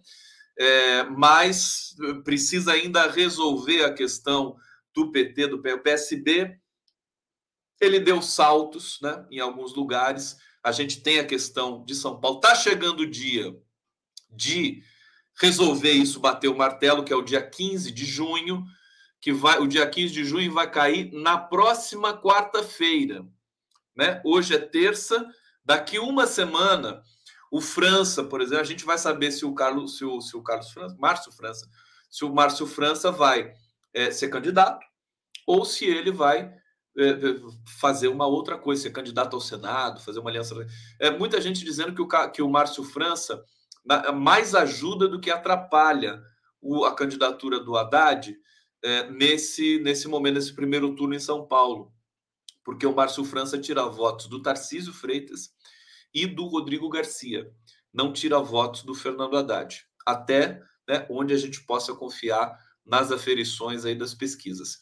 [0.58, 4.56] é, mas precisa ainda resolver a questão
[4.94, 6.58] do PT, do PSB.
[7.82, 12.38] Ele deu saltos né, em alguns lugares, a gente tem a questão de São Paulo.
[12.38, 13.56] Está chegando o dia
[14.30, 14.84] de
[15.40, 18.66] resolver isso, bater o martelo, que é o dia 15 de junho,
[19.22, 23.26] que vai, o dia 15 de junho vai cair na próxima quarta-feira.
[23.96, 24.22] Né?
[24.26, 25.26] Hoje é terça,
[25.66, 27.02] Daqui uma semana,
[27.52, 30.44] o França, por exemplo, a gente vai saber se o Carlos, se o, se o
[30.44, 31.68] Carlos França, Márcio França,
[32.08, 33.52] se o Márcio França vai
[33.92, 34.86] é, ser candidato
[35.48, 36.54] ou se ele vai
[37.80, 40.56] fazer uma outra coisa, ser candidato ao Senado, fazer uma aliança.
[41.00, 43.44] É, muita gente dizendo que o, que o Márcio França
[44.14, 46.22] mais ajuda do que atrapalha
[46.62, 48.36] o, a candidatura do Haddad
[48.84, 51.94] é, nesse, nesse momento, nesse primeiro turno em São Paulo.
[52.64, 55.52] Porque o Márcio França tira votos do Tarcísio Freitas
[56.14, 57.52] e do Rodrigo Garcia.
[57.94, 59.86] Não tira votos do Fernando Haddad.
[60.06, 64.80] Até né, onde a gente possa confiar nas aferições aí das pesquisas.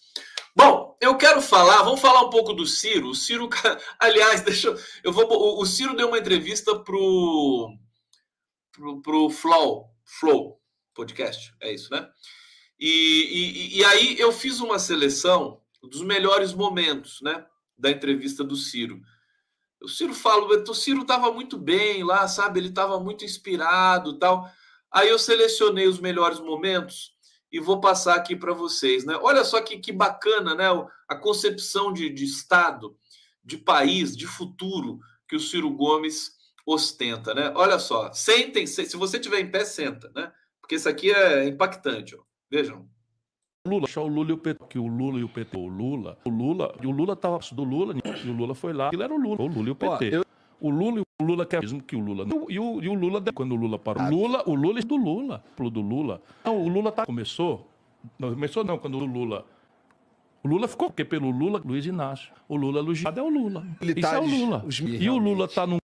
[1.01, 3.09] Eu quero falar, vamos falar um pouco do Ciro.
[3.09, 3.49] O Ciro,
[3.99, 5.59] aliás, deixa eu, eu vou.
[5.59, 7.75] O Ciro deu uma entrevista pro
[8.71, 12.07] pro, pro Flow, Flow podcast, é isso, né?
[12.79, 17.45] E, e, e aí eu fiz uma seleção dos melhores momentos, né,
[17.77, 19.01] da entrevista do Ciro.
[19.81, 22.59] O Ciro fala, o Ciro estava muito bem lá, sabe?
[22.59, 24.49] Ele estava muito inspirado, tal.
[24.89, 27.11] Aí eu selecionei os melhores momentos
[27.53, 29.05] e vou passar aqui para vocês.
[29.05, 29.15] Né?
[29.21, 30.65] Olha só que, que bacana né?
[31.07, 32.97] a concepção de, de Estado,
[33.43, 36.31] de país, de futuro que o Ciro Gomes
[36.65, 37.35] ostenta.
[37.35, 37.53] Né?
[37.55, 40.31] Olha só, sentem, se você tiver em pé, senta, né?
[40.59, 42.15] porque isso aqui é impactante.
[42.15, 42.23] Ó.
[42.49, 42.89] Vejam.
[43.67, 46.17] Lula, achar o Lula e o PT, que o Lula e o PT, o Lula,
[46.25, 49.13] o Lula, e o Lula estava do Lula, e o Lula foi lá, ele era
[49.13, 50.17] o Lula, o Lula e o PT.
[50.17, 50.25] Ó, eu...
[50.63, 52.25] O Lula e o Lula quer mesmo que o Lula.
[52.47, 54.01] E o, e o Lula, quando o Lula parou.
[54.01, 56.21] O Lula, o Lula é do Lula, do Lula.
[56.45, 57.69] Não, o Lula tá, começou.
[58.17, 59.45] Não, começou não, quando o Lula.
[60.41, 62.31] O Lula ficou, porque pelo Lula, Luiz Inácio.
[62.47, 63.67] O Lula elogiado é o Lula.
[63.81, 64.65] Militares, Isso é o Lula.
[65.01, 65.79] E o Lula tá num.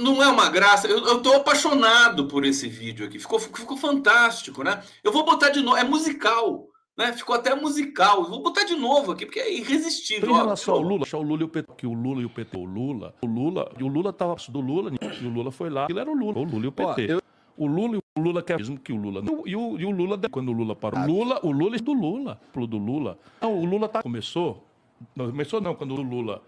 [0.00, 0.88] Não é uma graça.
[0.88, 3.20] Eu, eu tô apaixonado por esse vídeo aqui.
[3.20, 4.82] Ficou, ficou fantástico, né?
[5.04, 5.76] Eu vou botar de novo.
[5.76, 6.66] É musical.
[7.00, 7.14] Né?
[7.14, 8.24] Ficou até musical.
[8.24, 10.28] Vou botar de novo aqui, porque é irresistível.
[10.28, 12.58] Em relação ao Lula, o Lula e o PT, que o Lula e o PT,
[12.58, 15.86] o Lula, o Lula, e o Lula estava do Lula, e o Lula foi lá,
[15.88, 17.12] ele era o Lula, o Lula e o PT.
[17.12, 17.22] eu...
[17.56, 19.22] O Lula e o Lula quer mesmo que o Lula.
[19.44, 21.00] E o, e o Lula, quando o Lula parou.
[21.00, 23.18] O Lula, o Lula é do Lula, do Lula.
[23.40, 24.66] Não, o Lula tá, começou.
[25.14, 26.42] Não, começou não, quando o Lula.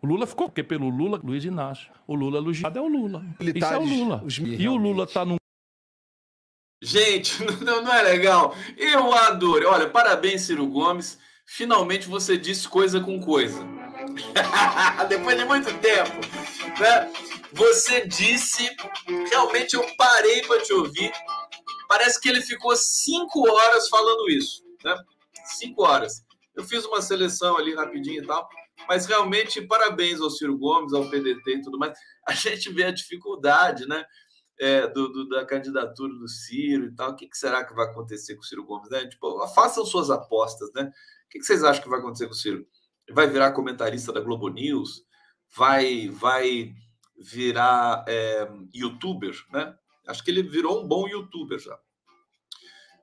[0.00, 1.90] O Lula ficou, porque pelo Lula, Luiz Inácio.
[2.06, 3.24] O Lula elogiado é o Lula.
[3.40, 4.24] Militares, Isso é o Lula.
[4.58, 5.36] E o Lula está num
[6.82, 8.56] Gente, não, não é legal?
[8.76, 9.68] Eu adoro.
[9.68, 11.16] Olha, parabéns, Ciro Gomes.
[11.46, 13.64] Finalmente você disse coisa com coisa.
[15.08, 16.10] Depois de muito tempo.
[16.80, 17.12] Né?
[17.52, 18.68] Você disse.
[19.30, 21.12] Realmente eu parei para te ouvir.
[21.88, 24.64] Parece que ele ficou cinco horas falando isso.
[24.84, 24.96] Né?
[25.44, 26.24] Cinco horas.
[26.56, 28.48] Eu fiz uma seleção ali rapidinho e tal.
[28.88, 31.96] Mas realmente, parabéns ao Ciro Gomes, ao PDT e tudo mais.
[32.26, 34.04] A gente vê a dificuldade, né?
[34.62, 37.10] É, do, do, da candidatura do Ciro e tal.
[37.10, 38.88] O que, que, será que vai acontecer com o Ciro Gomes?
[38.88, 39.08] Né?
[39.08, 40.84] Tipo, façam suas apostas, né?
[40.84, 42.64] O que, que, vocês acham que vai acontecer com o Ciro?
[43.10, 45.02] Vai virar comentarista da Globo News?
[45.56, 46.72] Vai, vai
[47.18, 49.74] virar é, youtuber, né?
[50.06, 51.76] Acho que ele virou um bom youtuber já.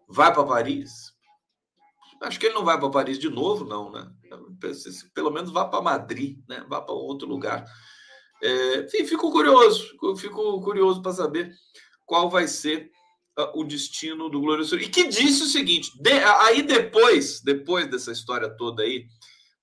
[0.08, 1.14] Vai para Paris?
[2.22, 4.10] Acho que ele não vai para Paris de novo, não, né?
[5.14, 6.66] Pelo menos vá para Madrid, né?
[6.70, 7.66] Vá para outro lugar.
[8.42, 11.54] É, enfim, fico curioso, fico curioso para saber
[12.06, 12.92] qual vai ser
[13.38, 14.78] uh, o destino do Glorioso.
[14.78, 19.08] E que disse o seguinte: de, aí depois, depois dessa história toda aí,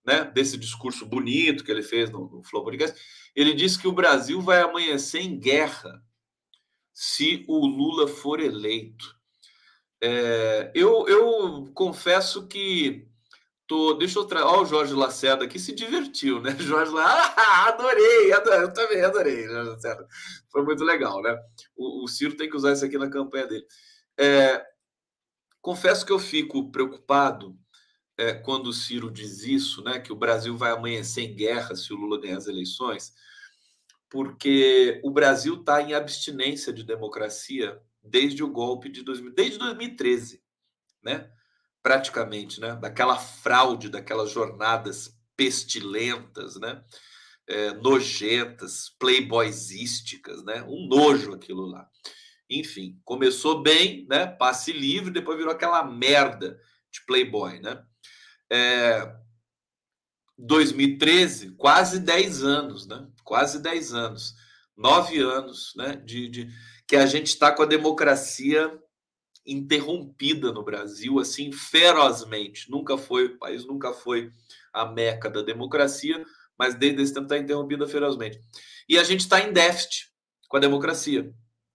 [0.05, 2.99] né, desse discurso bonito que ele fez no, no Flow Podcast,
[3.35, 6.03] ele disse que o Brasil vai amanhecer em guerra
[6.93, 9.15] se o Lula for eleito.
[10.03, 13.09] É, eu, eu confesso que
[13.67, 14.47] Tô, deixa eu trazer.
[14.47, 16.57] Olha o Jorge Lacerda aqui se divertiu, né?
[16.61, 20.07] Jorge lá, ah, adorei, adorei, eu também adorei, Jorge Lacerda.
[20.51, 21.37] Foi muito legal, né?
[21.77, 23.67] O, o Ciro tem que usar isso aqui na campanha dele.
[24.19, 24.65] É,
[25.61, 27.59] confesso que eu fico preocupado
[28.17, 29.99] é, quando o Ciro diz isso, né?
[29.99, 33.13] Que o Brasil vai amanhecer em guerra se o Lula ganhar as eleições,
[34.09, 40.41] porque o Brasil está em abstinência de democracia desde o golpe de 2000, desde 2013,
[41.03, 41.31] né?
[41.87, 42.75] Praticamente, né?
[42.75, 46.83] Daquela fraude, daquelas jornadas pestilentas, né?
[47.47, 50.65] É, nojentas, playboysísticas, né?
[50.65, 51.89] Um nojo aquilo lá.
[52.51, 54.27] Enfim, começou bem, né?
[54.27, 56.59] Passe livre, depois virou aquela merda
[56.91, 57.81] de playboy, né?
[58.51, 59.09] É,
[60.37, 63.07] 2013, quase 10 anos, né?
[63.23, 64.35] Quase 10 anos.
[64.77, 65.95] Nove anos, né?
[66.05, 66.49] De, de
[66.85, 68.77] que a gente está com a democracia
[69.47, 72.71] interrompida no Brasil assim ferozmente.
[72.71, 74.31] Nunca foi, o país nunca foi
[74.73, 76.25] a meca da democracia,
[76.59, 78.41] mas desde esse tempo está interrompida ferozmente.
[78.89, 80.11] E a gente está em déficit
[80.49, 81.33] com a democracia.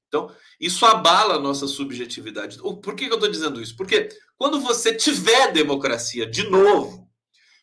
[0.08, 2.58] Então, isso abala a nossa subjetividade.
[2.58, 3.76] Por que, que eu estou dizendo isso?
[3.78, 7.10] Porque quando você tiver democracia de novo,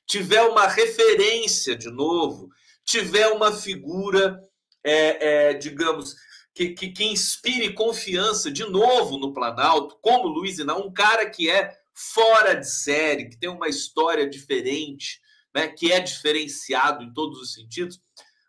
[0.07, 2.49] tiver uma referência de novo,
[2.87, 4.41] tiver uma figura,
[4.83, 6.15] é, é, digamos,
[6.59, 11.49] que, que, que, inspire confiança de novo no Planalto, como Luiz Inácio, um cara que
[11.49, 15.21] é fora de série, que tem uma história diferente,
[15.55, 18.03] né, que é diferenciado em todos os sentidos,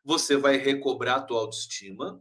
[0.03, 2.19] você vai recobrar a tua autoestima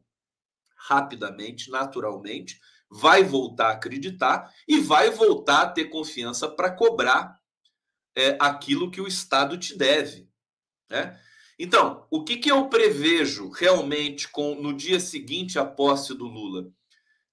[0.77, 2.61] rapidamente, naturalmente,
[2.91, 7.41] vai voltar a acreditar e vai voltar a ter confiança para cobrar
[8.15, 10.29] é, aquilo que o Estado te deve.
[10.91, 11.19] Né?
[11.59, 16.71] Então, o que, que eu prevejo realmente com no dia seguinte à posse do Lula?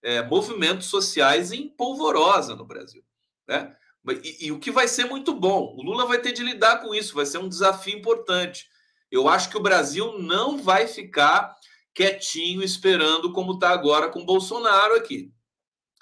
[0.01, 3.03] É, movimentos sociais em polvorosa no Brasil.
[3.47, 3.75] Né?
[4.23, 5.75] E, e, o que vai ser muito bom.
[5.77, 8.67] O Lula vai ter de lidar com isso, vai ser um desafio importante.
[9.11, 11.55] Eu acho que o Brasil não vai ficar
[11.93, 15.31] quietinho esperando como está agora com Bolsonaro aqui.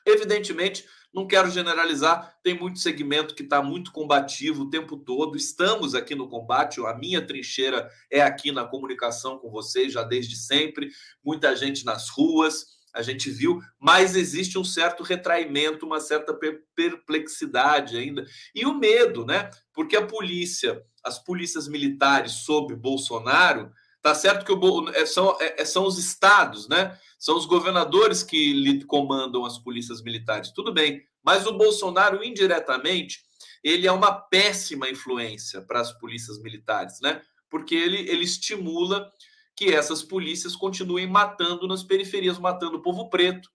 [0.05, 5.37] Evidentemente, não quero generalizar, tem muito segmento que está muito combativo o tempo todo.
[5.37, 10.35] Estamos aqui no combate, a minha trincheira é aqui na comunicação com vocês já desde
[10.35, 10.89] sempre.
[11.23, 16.37] Muita gente nas ruas, a gente viu, mas existe um certo retraimento, uma certa
[16.75, 18.25] perplexidade ainda.
[18.53, 19.49] E o medo, né?
[19.73, 23.71] Porque a polícia, as polícias militares sob Bolsonaro,
[24.03, 26.99] tá certo que o, é, são, é, é, são os estados, né?
[27.17, 30.51] São os governadores que comandam as polícias militares.
[30.51, 33.21] Tudo bem, mas o Bolsonaro, indiretamente,
[33.63, 37.21] ele é uma péssima influência para as polícias militares, né?
[37.49, 39.09] Porque ele, ele estimula
[39.55, 43.49] que essas polícias continuem matando nas periferias, matando o povo preto,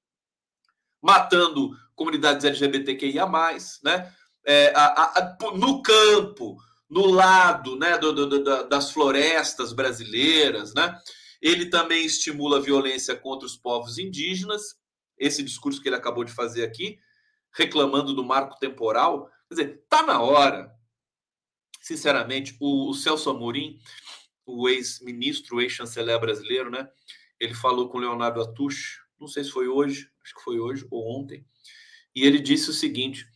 [1.03, 3.27] matando comunidades LGBTQIA,
[3.85, 4.15] né?
[4.47, 6.57] É, a, a, a, no campo,
[6.89, 10.99] no lado né, do, do, do, das florestas brasileiras, né?
[11.41, 14.77] Ele também estimula a violência contra os povos indígenas,
[15.17, 16.99] esse discurso que ele acabou de fazer aqui,
[17.53, 19.31] reclamando do marco temporal.
[19.49, 20.73] Quer dizer, tá na hora.
[21.81, 23.79] Sinceramente, o, o Celso Amorim
[24.49, 26.89] o ex-ministro, o ex-chanceler brasileiro, né?
[27.39, 31.21] Ele falou com Leonardo Atush, não sei se foi hoje, acho que foi hoje ou
[31.21, 31.45] ontem,
[32.15, 33.27] e ele disse o seguinte: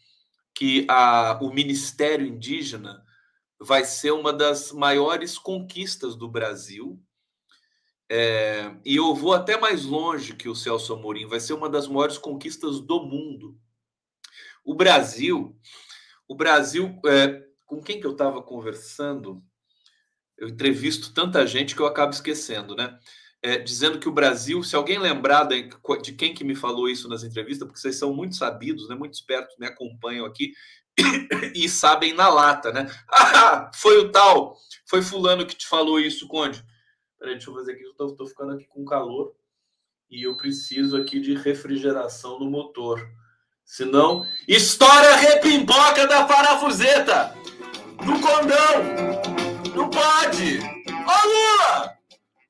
[0.54, 3.04] que a, o Ministério Indígena
[3.62, 7.00] vai ser uma das maiores conquistas do Brasil.
[8.10, 11.88] É, e eu vou até mais longe que o Celso Amorim, vai ser uma das
[11.88, 13.58] maiores conquistas do mundo.
[14.64, 15.56] O Brasil,
[16.28, 19.42] o Brasil, é, com quem que eu estava conversando?
[20.42, 22.98] eu entrevisto tanta gente que eu acabo esquecendo, né?
[23.40, 25.68] É, dizendo que o Brasil, se alguém lembrar de,
[26.02, 29.14] de, quem que me falou isso nas entrevistas, porque vocês são muito sabidos, né, muito
[29.14, 30.52] espertos, me acompanham aqui
[31.54, 32.90] e sabem na lata, né?
[33.10, 36.64] Ah, foi o tal, foi fulano que te falou isso, Conde.
[37.18, 39.34] Peraí, deixa eu fazer aqui, eu tô, tô ficando aqui com calor
[40.10, 43.00] e eu preciso aqui de refrigeração no motor.
[43.64, 47.34] Senão, história repimpoca da parafuseta!
[48.04, 49.74] No condão!
[49.74, 50.58] Não pode!
[50.58, 51.98] Ô Lula!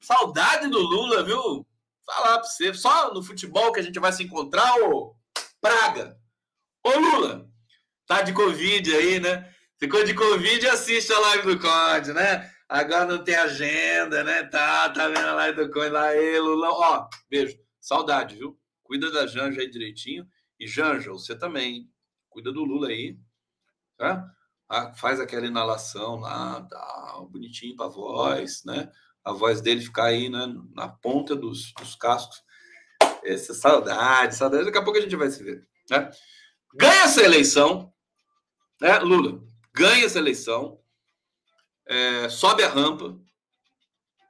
[0.01, 1.67] Saudade do Lula, viu?
[2.05, 2.75] Falar pra você.
[2.75, 5.15] Só no futebol que a gente vai se encontrar, ô
[5.61, 6.19] Praga!
[6.83, 7.52] Ô Lula!
[8.07, 9.53] Tá de Covid aí, né?
[9.79, 12.51] Ficou de Covid assiste a live do Conde, né?
[12.69, 14.45] Agora não tem agenda, né?
[14.45, 16.69] Tá, tá vendo a live do Conde lá, aí, Lula.
[16.71, 17.57] Ó, beijo.
[17.81, 18.59] Saudade, viu?
[18.83, 20.27] Cuida da Janja aí direitinho.
[20.59, 21.89] E Janja, você também.
[22.29, 23.19] Cuida do Lula aí.
[23.97, 24.25] Tá?
[24.95, 28.91] faz aquela inalação lá, tá, bonitinho para a voz, né?
[29.25, 32.43] A voz dele ficar aí né, na ponta dos, dos cascos.
[33.23, 34.65] Essa saudade, saudade.
[34.65, 35.67] Daqui a pouco a gente vai se ver.
[35.91, 36.11] Né?
[36.75, 37.93] Ganha essa eleição,
[38.81, 39.43] né, Lula?
[39.75, 40.81] Ganha essa eleição,
[41.87, 43.19] é, sobe a rampa,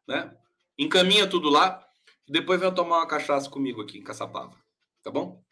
[0.07, 0.37] né?
[0.77, 1.85] Encaminha tudo lá,
[2.29, 4.57] depois vem tomar uma cachaça comigo aqui em Caçapava,
[5.03, 5.43] tá bom?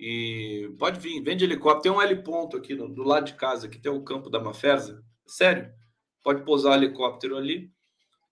[0.00, 1.82] E pode vir, vem de helicóptero.
[1.82, 4.40] Tem um L ponto aqui no, do lado de casa, que tem o campo da
[4.40, 5.04] Maferza.
[5.26, 5.72] Sério,
[6.22, 7.72] pode pousar o helicóptero ali.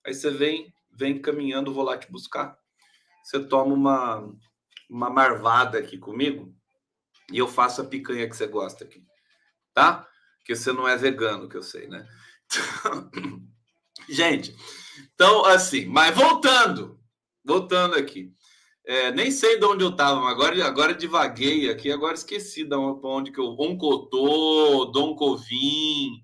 [0.04, 2.56] Aí você vem, vem caminhando, vou lá te buscar.
[3.22, 4.32] Você toma uma,
[4.88, 6.55] uma marvada aqui comigo
[7.32, 9.02] e eu faço a picanha que você gosta aqui,
[9.74, 10.06] tá?
[10.44, 12.06] Que você não é vegano, que eu sei, né?
[14.08, 14.54] Gente,
[15.14, 17.00] então assim, mas voltando,
[17.44, 18.32] voltando aqui.
[18.88, 23.32] É, nem sei de onde eu estava, agora, agora divaguei aqui, agora esqueci de onde
[23.32, 23.56] que eu.
[23.58, 26.22] Oncotô, Dom Covim,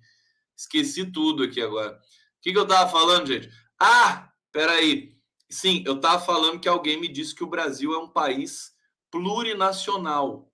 [0.57, 1.93] esqueci tudo aqui agora.
[1.93, 3.51] O que, que eu estava falando, gente?
[3.81, 5.17] Ah, peraí.
[5.51, 8.71] Sim, eu estava falando que alguém me disse que o Brasil é um país
[9.11, 10.52] plurinacional.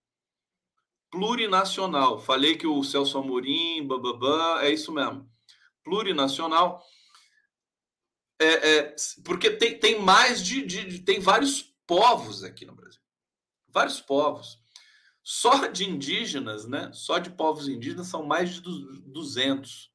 [1.11, 2.21] Plurinacional.
[2.21, 5.29] Falei que o Celso Amorim, bababá, é isso mesmo.
[5.83, 6.83] Plurinacional.
[8.41, 13.01] É, é, porque tem, tem mais de, de, de, tem vários povos aqui no Brasil.
[13.69, 14.59] Vários povos.
[15.23, 16.91] Só de indígenas, né?
[16.93, 19.91] Só de povos indígenas são mais de 200,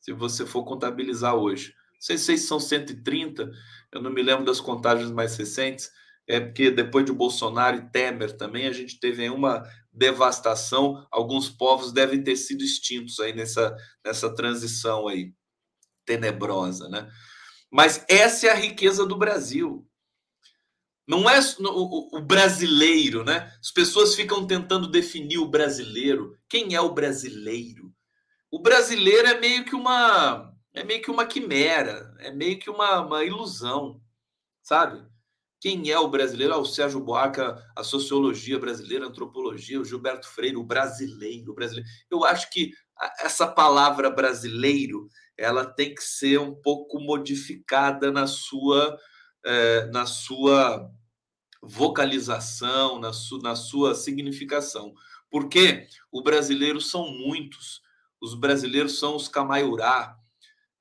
[0.00, 1.74] se você for contabilizar hoje.
[1.98, 3.50] sei se são 130,
[3.90, 5.90] eu não me lembro das contagens mais recentes,
[6.26, 9.62] é porque depois de Bolsonaro e Temer também a gente teve uma
[9.92, 15.32] devastação, alguns povos devem ter sido extintos aí nessa, nessa transição aí
[16.04, 17.10] tenebrosa, né?
[17.70, 19.86] Mas essa é a riqueza do Brasil.
[21.06, 23.52] Não é o, o, brasileiro, né?
[23.60, 26.38] As pessoas ficam tentando definir o brasileiro.
[26.48, 27.92] Quem é o brasileiro?
[28.50, 33.00] O brasileiro é meio que uma é meio que uma quimera, é meio que uma,
[33.00, 34.00] uma ilusão,
[34.62, 35.04] sabe?
[35.64, 36.52] Quem é o brasileiro?
[36.52, 41.54] Ah, o Sérgio Boaca, a sociologia brasileira, a antropologia, o Gilberto Freire, o brasileiro, o
[41.54, 41.88] brasileiro.
[42.10, 42.72] Eu acho que
[43.18, 45.08] essa palavra brasileiro
[45.38, 48.98] ela tem que ser um pouco modificada na sua
[49.42, 50.86] é, na sua
[51.62, 54.92] vocalização, na, su, na sua significação.
[55.30, 57.80] Porque o brasileiro são muitos.
[58.20, 60.14] Os brasileiros são os Camaiurá,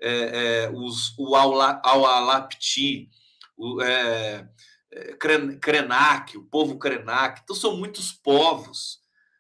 [0.02, 3.10] é, é, os, o Aualapti,
[3.56, 4.46] o é,
[5.62, 7.42] Krenak, o povo Krenak.
[7.44, 9.00] Então, são muitos povos.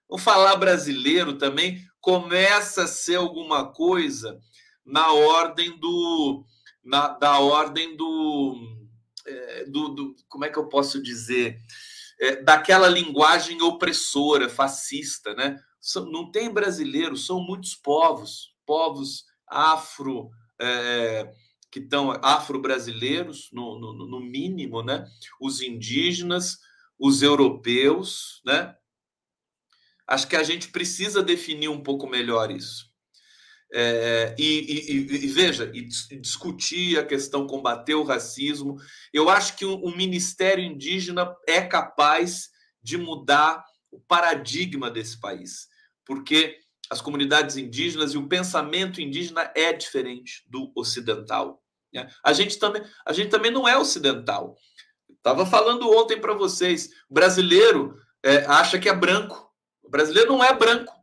[0.09, 4.37] Vamos falar brasileiro também começa a ser alguma coisa
[4.85, 6.43] na ordem do.
[6.83, 8.57] Na, da ordem do,
[9.25, 10.15] é, do, do.
[10.27, 11.61] Como é que eu posso dizer?
[12.19, 15.57] É, daquela linguagem opressora, fascista, né?
[16.11, 20.29] Não tem brasileiro, são muitos povos, povos afro,
[20.59, 21.33] é,
[21.73, 25.07] que estão afro-brasileiros, no, no, no, mínimo, né?
[25.41, 26.59] Os indígenas,
[26.99, 28.75] os europeus, né?
[30.07, 32.93] Acho que a gente precisa definir um pouco melhor isso.
[33.73, 35.81] É, e, e, e, veja, e
[36.19, 38.77] discutir a questão, combater o racismo.
[39.11, 42.51] Eu acho que o, o Ministério Indígena é capaz
[42.83, 45.67] de mudar o paradigma desse país,
[46.05, 46.55] porque
[46.87, 51.62] as comunidades indígenas e o pensamento indígena é diferente do ocidental.
[51.93, 52.09] Né?
[52.23, 54.57] A, gente também, a gente também não é ocidental.
[55.09, 59.51] Estava falando ontem para vocês, o brasileiro é, acha que é branco.
[59.81, 60.93] O brasileiro não é branco,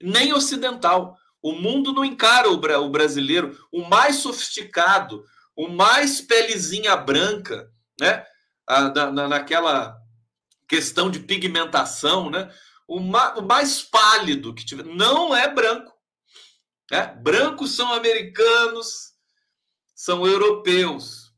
[0.00, 1.16] nem ocidental.
[1.42, 8.24] O mundo não encara o brasileiro, o mais sofisticado, o mais pelezinha branca, né?
[9.12, 9.96] na, naquela
[10.68, 12.52] questão de pigmentação, né?
[12.88, 15.92] O, ma, o mais pálido que tiver, não é branco.
[16.90, 17.06] Né?
[17.20, 19.15] Brancos são americanos,
[19.96, 21.32] são europeus.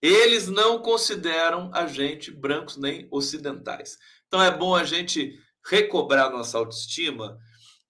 [0.00, 3.98] Eles não consideram a gente brancos nem ocidentais.
[4.26, 7.38] Então é bom a gente recobrar nossa autoestima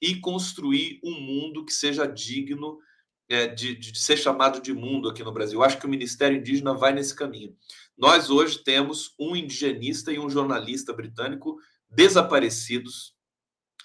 [0.02, 2.78] e construir um mundo que seja digno
[3.28, 5.58] é, de, de, ser chamado de mundo aqui no Brasil.
[5.60, 7.56] Eu acho que o Ministério Indígena vai nesse caminho.
[7.96, 11.56] Nós hoje temos um indigenista e um jornalista britânico
[11.88, 13.14] desaparecidos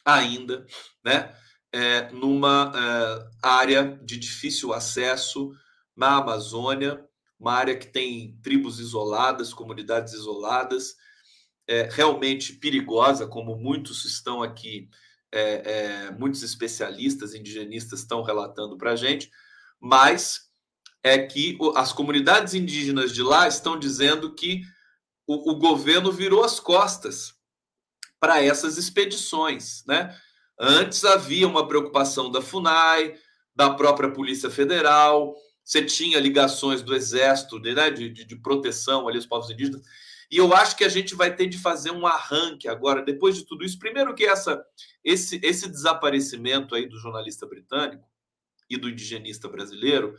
[0.03, 0.65] ainda,
[1.05, 1.35] né?
[1.71, 5.51] É, numa é, área de difícil acesso
[5.99, 7.05] na Amazônia,
[7.37, 10.95] uma área que tem tribos isoladas, comunidades isoladas,
[11.67, 14.89] é, realmente perigosa, como muitos estão aqui
[15.31, 19.29] é, é, muitos especialistas indigenistas estão relatando para a gente,
[19.79, 20.49] mas
[21.03, 24.63] é que as comunidades indígenas de lá estão dizendo que
[25.27, 27.35] o, o governo virou as costas
[28.19, 30.17] para essas expedições, né?
[30.59, 33.15] Antes havia uma preocupação da FUNAI,
[33.55, 35.35] da própria Polícia Federal,
[35.69, 39.83] você tinha ligações do Exército, né, de, de, de proteção ali aos povos indígenas,
[40.31, 43.45] e eu acho que a gente vai ter de fazer um arranque agora, depois de
[43.45, 43.77] tudo isso.
[43.77, 44.65] Primeiro que essa,
[45.03, 48.03] esse, esse desaparecimento aí do jornalista britânico
[48.67, 50.15] e do indigenista brasileiro,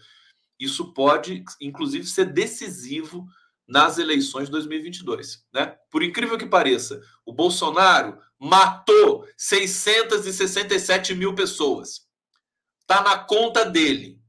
[0.59, 3.27] isso pode, inclusive, ser decisivo
[3.67, 5.45] nas eleições de 2022.
[5.53, 5.77] Né?
[5.91, 12.07] Por incrível que pareça, o Bolsonaro matou 667 mil pessoas.
[12.83, 14.20] Está na conta dele.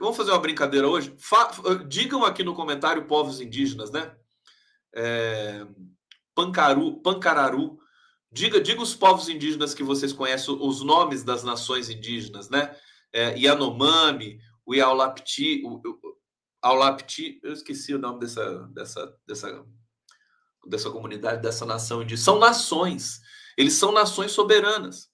[0.00, 1.14] Vamos fazer uma brincadeira hoje?
[1.18, 1.50] Fa
[1.86, 4.16] digam aqui no comentário povos indígenas, né?
[4.94, 5.66] É...
[6.34, 7.78] Pancaru, Pancararu.
[8.32, 12.74] Diga, diga os povos indígenas que vocês conhecem, os nomes das nações indígenas, né?
[13.12, 16.00] É, Yanomami, o Yaulapti, o, o
[17.42, 19.66] eu esqueci o nome dessa, dessa, dessa,
[20.66, 22.22] dessa comunidade, dessa nação indígena.
[22.22, 23.20] São nações.
[23.56, 25.10] Eles são nações soberanas.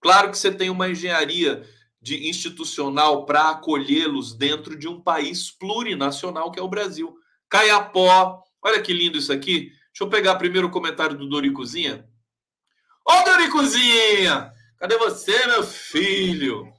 [0.00, 1.64] Claro que você tem uma engenharia
[2.00, 7.16] de institucional para acolhê-los dentro de um país plurinacional que é o Brasil.
[7.48, 9.72] Caiapó, olha que lindo isso aqui.
[9.92, 12.08] Deixa eu pegar primeiro o comentário do Doricozinha.
[13.04, 14.52] Ô, Doricozinha!
[14.78, 16.72] Cadê você, meu filho?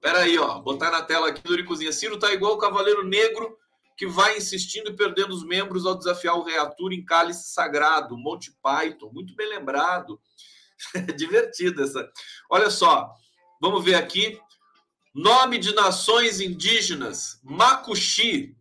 [0.00, 0.58] Pera aí, ó.
[0.60, 1.92] Botar na tela aqui, Doricozinha.
[1.92, 3.56] Ciro tá igual o Cavaleiro Negro
[4.00, 8.50] que vai insistindo e perdendo os membros ao desafiar o reator em cálice sagrado, Monte
[8.62, 9.10] Python.
[9.12, 10.18] Muito bem lembrado.
[11.18, 12.10] Divertido essa.
[12.48, 13.10] Olha só.
[13.60, 14.40] Vamos ver aqui
[15.14, 18.56] Nome de nações indígenas: Macuxi.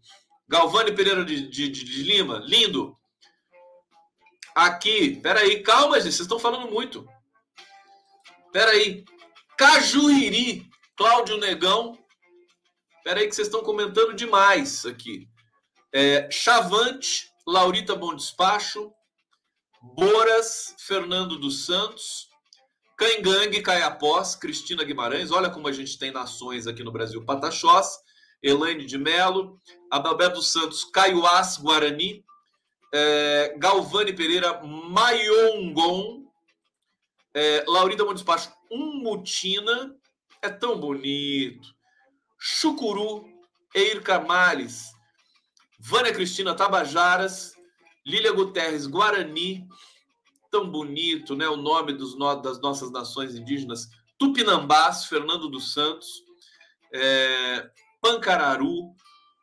[0.47, 2.97] Galvani Pereira de, de, de Lima, lindo.
[4.55, 7.07] Aqui, peraí, calma, gente, vocês estão falando muito.
[8.51, 9.05] Peraí.
[9.55, 11.97] Cajuíri, Cláudio Negão.
[13.03, 15.29] Peraí, que vocês estão comentando demais aqui.
[15.93, 18.91] É, Chavante, Laurita Bom Despacho.
[19.81, 22.28] Boras, Fernando dos Santos.
[22.99, 25.31] Cangangue, Caiapós, Cristina Guimarães.
[25.31, 27.23] Olha como a gente tem nações aqui no Brasil.
[27.23, 27.97] Pataxós,
[28.43, 29.57] Elaine de Melo,
[29.89, 32.25] Adalberto dos Santos, Caiuás, Guarani,
[32.93, 36.25] é, Galvani Pereira, Maiongon,
[37.33, 39.95] é, Laurita Despacho, Umutina,
[40.41, 41.73] é tão bonito,
[42.37, 43.25] Chucuru,
[43.73, 44.91] Eir Camales,
[45.79, 47.53] Vânia Cristina Tabajaras,
[48.05, 49.65] Lília Guterres, Guarani,
[50.51, 51.47] tão bonito, né?
[51.47, 56.23] O nome dos, das nossas nações indígenas, Tupinambás, Fernando dos Santos,
[56.93, 57.69] é,
[58.01, 58.95] Pancararu,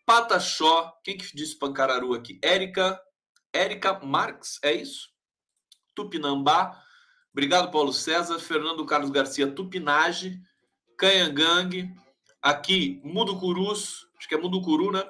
[0.05, 2.39] Pataxó, quem que disse Pancararu aqui?
[2.43, 3.01] Érica,
[3.53, 5.09] Érica Marques, é isso?
[5.95, 6.81] Tupinambá,
[7.33, 10.41] obrigado Paulo César, Fernando Carlos Garcia, Tupinage,
[10.99, 11.91] Canhangangue,
[12.41, 15.05] aqui Muducurus, acho que é Muducuru, né?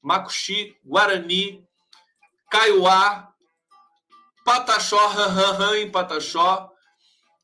[0.00, 1.64] Macuxi, Guarani,
[2.50, 3.31] Caiuá,
[4.44, 6.72] Pataxó, Ranranran em Pataxó,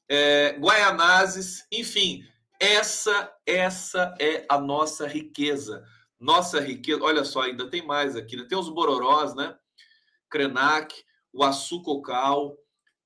[0.09, 2.25] é, Guaianazes, enfim,
[2.61, 5.85] essa, essa é a nossa riqueza.
[6.19, 8.45] Nossa riqueza, olha só, ainda tem mais aqui, né?
[8.49, 9.57] tem os bororós, né?
[10.29, 10.95] Krenak,
[11.33, 12.57] o Açucocal,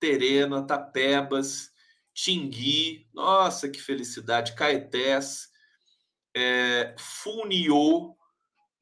[0.01, 1.71] Terena, Tapebas,
[2.15, 5.51] Tingui, nossa, que felicidade, Caetés,
[6.35, 8.17] é, Funiô,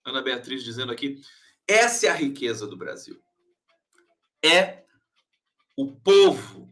[0.04, 1.20] Ana Beatriz dizendo aqui,
[1.66, 3.20] essa é a riqueza do Brasil.
[4.44, 4.84] É
[5.80, 6.70] o povo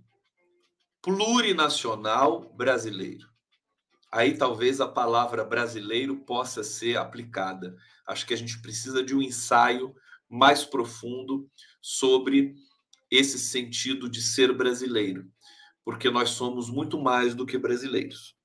[1.01, 3.27] plurinacional brasileiro.
[4.13, 7.75] Aí talvez a palavra brasileiro possa ser aplicada.
[8.07, 9.95] Acho que a gente precisa de um ensaio
[10.29, 11.51] mais profundo
[11.81, 12.55] sobre
[13.11, 15.27] esse sentido de ser brasileiro,
[15.83, 18.37] porque nós somos muito mais do que brasileiros.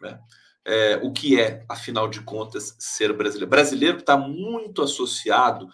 [0.00, 0.18] Né?
[0.64, 3.50] É, o que é, afinal de contas, ser brasileiro?
[3.50, 5.68] Brasileiro está muito associado,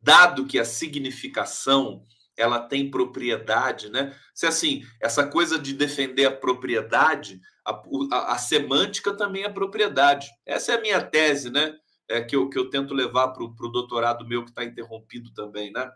[0.00, 2.04] dado que a significação
[2.36, 4.16] ela tem propriedade, né?
[4.34, 10.28] Se assim, essa coisa de defender a propriedade, a, a, a semântica também é propriedade.
[10.46, 11.74] Essa é a minha tese, né?
[12.08, 15.72] É, que, eu, que eu tento levar para o doutorado meu que está interrompido também,
[15.72, 15.90] né?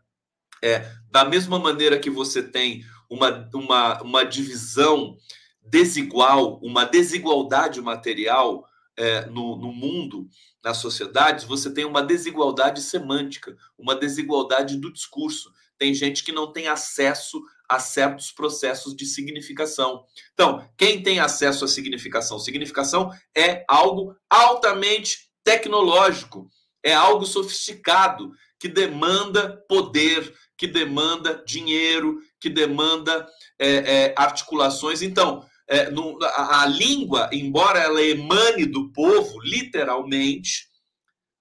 [0.62, 5.16] É, da mesma maneira que você tem uma, uma, uma divisão
[5.62, 8.66] desigual, uma desigualdade material
[8.96, 10.28] é, no, no mundo,
[10.64, 15.52] nas sociedades, você tem uma desigualdade semântica, uma desigualdade do discurso.
[15.78, 20.04] Tem gente que não tem acesso a certos processos de significação.
[20.32, 22.38] Então, quem tem acesso à significação?
[22.38, 26.48] Significação é algo altamente tecnológico,
[26.82, 33.26] é algo sofisticado, que demanda poder, que demanda dinheiro, que demanda
[33.58, 35.02] é, é, articulações.
[35.02, 40.65] Então, é, no, a, a língua, embora ela emane do povo, literalmente,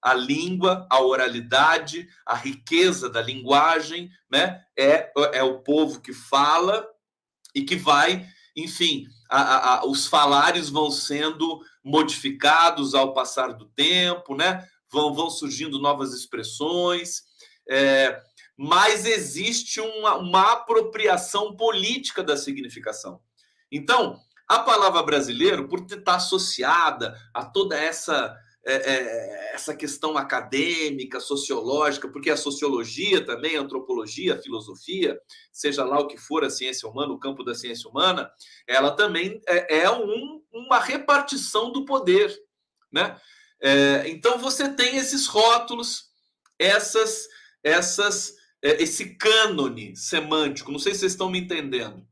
[0.02, 4.62] a língua, a oralidade, a riqueza da linguagem, né?
[4.78, 6.86] É, é o povo que fala
[7.54, 8.26] e que vai,
[8.56, 14.66] enfim, a, a, os falares vão sendo modificados ao passar do tempo, né?
[14.90, 17.22] Vão, vão surgindo novas expressões,
[17.68, 18.20] é,
[18.56, 23.20] mas existe uma, uma apropriação política da significação.
[23.70, 28.36] Então, a palavra brasileiro, por estar associada a toda essa
[28.66, 35.16] é, é, essa questão acadêmica, sociológica, porque a sociologia também, a antropologia, a filosofia,
[35.52, 38.28] seja lá o que for a ciência humana, o campo da ciência humana,
[38.66, 42.36] ela também é, é um, uma repartição do poder,
[42.92, 43.16] né?
[43.62, 46.10] É, então você tem esses rótulos,
[46.58, 47.28] essas,
[47.62, 50.72] essas, é, esse cânone semântico.
[50.72, 52.04] Não sei se vocês estão me entendendo,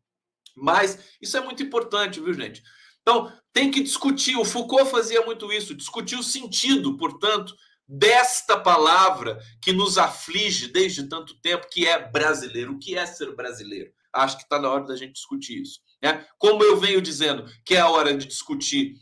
[0.57, 2.63] mas isso é muito importante, viu, gente?
[3.03, 4.37] Então, tem que discutir.
[4.37, 7.57] O Foucault fazia muito isso, discutir o sentido, portanto,
[7.89, 12.73] desta palavra que nos aflige desde tanto tempo, que é brasileiro.
[12.73, 13.93] O que é ser brasileiro?
[14.13, 15.81] Acho que está na hora da gente discutir isso.
[16.03, 16.27] Né?
[16.37, 18.97] Como eu venho dizendo que é a hora de discutir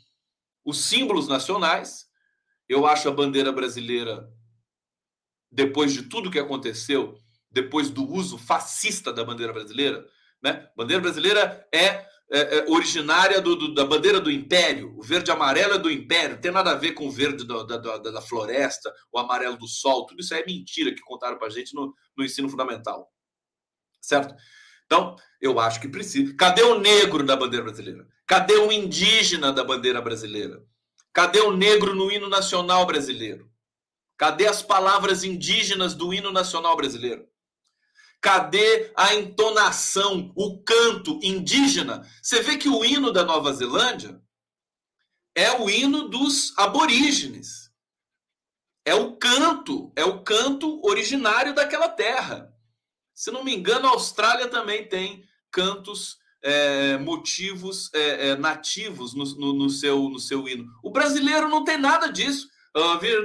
[0.65, 2.07] os símbolos nacionais,
[2.69, 4.29] eu acho a bandeira brasileira,
[5.51, 7.19] depois de tudo que aconteceu,
[7.51, 10.07] depois do uso fascista da bandeira brasileira,
[10.43, 10.69] né?
[10.77, 14.95] Bandeira brasileira é é, é, originária do, do, da bandeira do império.
[14.97, 17.63] O verde amarelo é do império, não tem nada a ver com o verde do,
[17.65, 20.07] da, da, da, floresta, o amarelo do sol.
[20.07, 23.13] Tudo isso é mentira que contaram para a gente no, no ensino fundamental.
[24.01, 24.35] Certo?
[24.87, 26.35] Então, eu acho que precisa.
[26.35, 28.09] Cadê o negro da bandeira brasileira?
[28.27, 30.65] Cadê o indígena da bandeira brasileira?
[31.13, 33.51] Cadê o negro no hino nacional brasileiro?
[34.17, 37.27] Cadê as palavras indígenas do hino nacional brasileiro?
[38.23, 42.09] Cadê a entonação, o canto indígena?
[42.23, 44.23] Você vê que o hino da Nova Zelândia
[45.35, 47.73] é o hino dos aborígenes.
[48.85, 52.55] É o canto, é o canto originário daquela terra.
[53.13, 59.25] Se não me engano, a Austrália também tem cantos, é, motivos é, é, nativos no,
[59.37, 60.71] no, no, seu, no seu hino.
[60.81, 62.49] O brasileiro não tem nada disso.
[62.73, 63.21] Não tem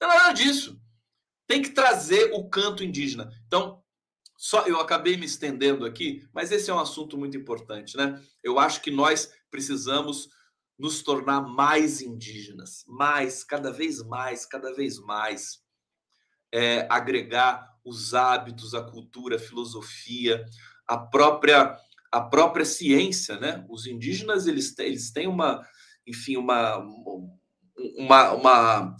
[0.00, 0.83] nada disso.
[1.46, 3.30] Tem que trazer o canto indígena.
[3.46, 3.82] Então,
[4.36, 8.20] só eu acabei me estendendo aqui, mas esse é um assunto muito importante, né?
[8.42, 10.28] Eu acho que nós precisamos
[10.78, 15.60] nos tornar mais indígenas, mais, cada vez mais, cada vez mais,
[16.52, 20.44] é, agregar os hábitos, a cultura, a filosofia,
[20.86, 21.78] a própria
[22.10, 23.66] a própria ciência, né?
[23.68, 25.66] Os indígenas eles eles têm uma,
[26.06, 26.80] enfim, uma
[27.96, 28.96] uma, uma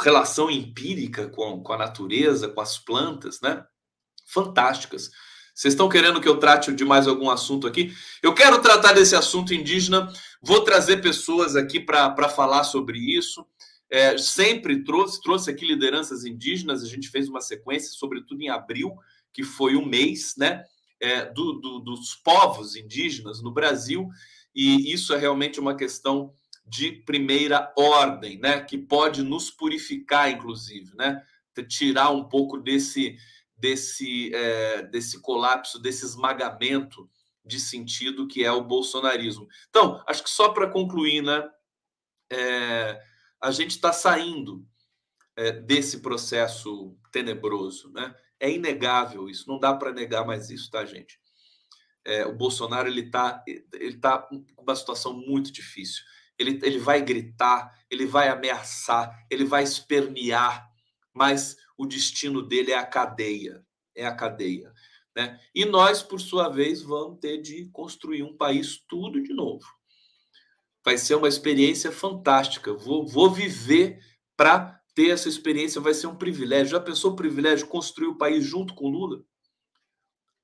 [0.00, 3.64] relação empírica com, com a natureza, com as plantas, né?
[4.26, 5.10] Fantásticas.
[5.54, 7.92] Vocês estão querendo que eu trate de mais algum assunto aqui?
[8.22, 10.08] Eu quero tratar desse assunto indígena,
[10.40, 13.44] vou trazer pessoas aqui para falar sobre isso.
[13.90, 18.94] É, sempre trouxe, trouxe aqui lideranças indígenas, a gente fez uma sequência, sobretudo em abril,
[19.32, 20.62] que foi o mês né,
[21.00, 24.08] é, do, do, dos povos indígenas no Brasil,
[24.54, 26.34] e isso é realmente uma questão
[26.68, 31.22] de primeira ordem, né, que pode nos purificar, inclusive, né,
[31.68, 33.16] tirar um pouco desse
[33.58, 37.10] desse, é, desse colapso, desse esmagamento
[37.44, 39.48] de sentido que é o bolsonarismo.
[39.68, 41.42] Então, acho que só para concluir, né,
[42.30, 43.02] é,
[43.40, 44.66] a gente está saindo
[45.36, 48.14] é, desse processo tenebroso, né?
[48.40, 51.18] É inegável isso, não dá para negar mais isso, tá, gente?
[52.04, 56.02] É, o Bolsonaro ele está ele tá com uma situação muito difícil.
[56.38, 60.70] Ele, ele vai gritar, ele vai ameaçar, ele vai espernear,
[61.12, 63.64] mas o destino dele é a cadeia,
[63.94, 64.72] é a cadeia.
[65.16, 65.40] Né?
[65.52, 69.66] E nós, por sua vez, vamos ter de construir um país tudo de novo.
[70.84, 72.72] Vai ser uma experiência fantástica.
[72.72, 73.98] Vou, vou viver
[74.36, 76.72] para ter essa experiência, vai ser um privilégio.
[76.72, 79.22] Já pensou o privilégio construir o país junto com Lula?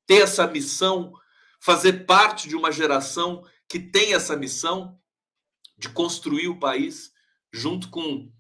[0.07, 1.13] Ter essa missão,
[1.61, 4.99] fazer parte de uma geração que tem essa missão
[5.77, 7.13] de construir o país
[7.53, 8.31] junto com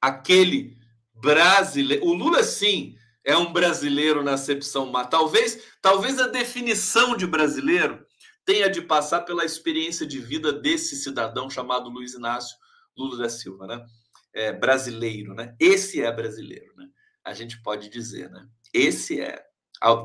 [0.00, 0.78] aquele
[1.14, 2.04] brasileiro.
[2.04, 4.90] O Lula, sim, é um brasileiro na acepção.
[5.10, 8.06] Talvez, talvez a definição de brasileiro
[8.44, 12.56] tenha de passar pela experiência de vida desse cidadão chamado Luiz Inácio
[12.96, 13.84] Lula da Silva, né?
[14.32, 15.54] É, brasileiro, né?
[15.60, 16.88] Esse é brasileiro, né?
[17.24, 18.46] A gente pode dizer, né?
[18.72, 19.44] Esse é,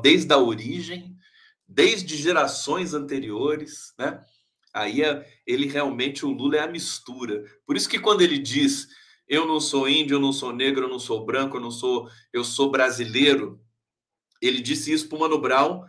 [0.02, 1.16] desde a origem,
[1.66, 4.22] desde gerações anteriores, né?
[4.74, 7.44] Aí é, ele realmente, o Lula é a mistura.
[7.64, 8.88] Por isso que quando ele diz
[9.26, 12.10] eu não sou índio, eu não sou negro, eu não sou branco, eu não sou,
[12.32, 13.60] eu sou brasileiro.
[14.40, 15.84] Ele disse isso para o Mano Brown,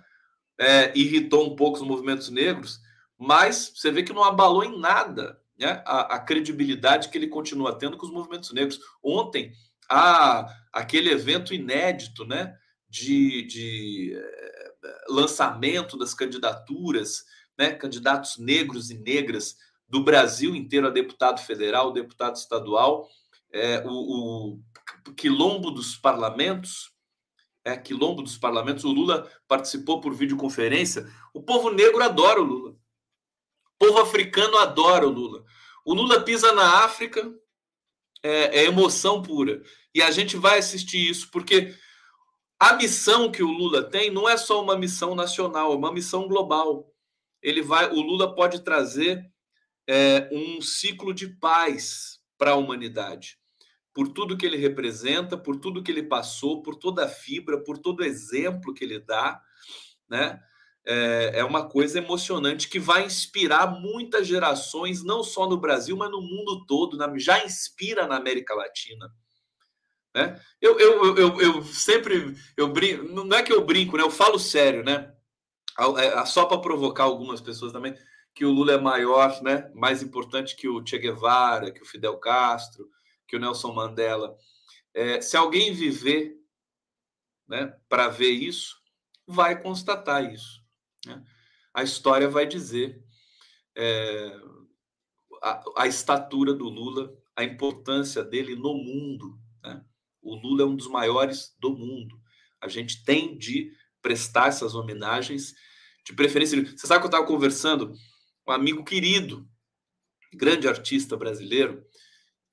[0.58, 2.80] é, irritou um pouco os movimentos negros,
[3.18, 7.78] mas você vê que não abalou em nada né, a, a, credibilidade que ele continua
[7.78, 8.80] tendo com os movimentos negros.
[9.04, 9.52] Ontem,
[9.90, 12.56] a, aquele evento inédito né,
[12.90, 14.72] de, de é,
[15.10, 17.26] lançamento das candidaturas,
[17.58, 23.08] né, candidatos negros e negras do Brasil inteiro a deputado federal, deputado estadual,
[23.52, 24.60] é, o,
[25.08, 26.92] o quilombo dos parlamentos,
[27.64, 31.10] é, quilombo dos parlamentos, o Lula participou por videoconferência.
[31.34, 32.72] O povo negro adora o Lula.
[32.72, 35.44] O povo africano adora o Lula.
[35.84, 37.34] O Lula pisa na África,
[38.22, 39.62] é, é emoção pura.
[39.94, 41.76] E a gente vai assistir isso, porque
[42.60, 46.28] a missão que o Lula tem não é só uma missão nacional, é uma missão
[46.28, 46.92] global.
[47.46, 49.24] Ele vai, o Lula pode trazer
[49.88, 53.38] é, um ciclo de paz para a humanidade
[53.96, 57.78] por tudo que ele representa, por tudo que ele passou, por toda a fibra, por
[57.78, 59.42] todo o exemplo que ele dá,
[60.10, 60.38] né?
[60.86, 66.12] É, é uma coisa emocionante que vai inspirar muitas gerações, não só no Brasil, mas
[66.12, 69.10] no mundo todo, na, já inspira na América Latina.
[70.14, 70.40] Né?
[70.62, 74.04] Eu, eu, eu, eu sempre eu brinco, não é que eu brinco, né?
[74.04, 75.15] Eu falo sério, né?
[75.98, 77.96] É, só para provocar algumas pessoas também,
[78.34, 79.72] que o Lula é maior, né?
[79.74, 82.90] Mais importante que o Che Guevara, que o Fidel Castro,
[83.28, 84.38] que o Nelson Mandela.
[84.94, 86.38] É, se alguém viver
[87.48, 88.82] né, para ver isso,
[89.28, 90.64] vai constatar isso.
[91.06, 91.24] Né?
[91.74, 93.04] A história vai dizer
[93.76, 94.40] é,
[95.42, 99.38] a, a, estatura do Lula, a importância dele no mundo.
[99.64, 99.84] Né?
[100.22, 102.20] O Lula é um dos maiores do mundo.
[102.62, 103.72] A gente tem de
[104.06, 105.56] prestar essas homenagens,
[106.06, 106.64] de preferência.
[106.64, 107.92] Você sabe que eu estava conversando
[108.44, 109.50] com um amigo querido,
[110.32, 111.84] grande artista brasileiro,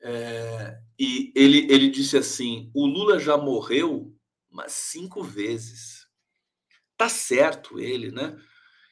[0.01, 4.17] é, e ele, ele disse assim: o Lula já morreu
[4.51, 6.07] umas cinco vezes.
[6.97, 8.35] Tá certo ele, né?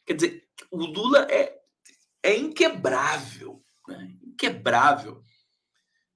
[0.05, 1.59] Quer dizer, o Lula é,
[2.23, 4.19] é inquebrável, né?
[4.23, 5.23] inquebrável.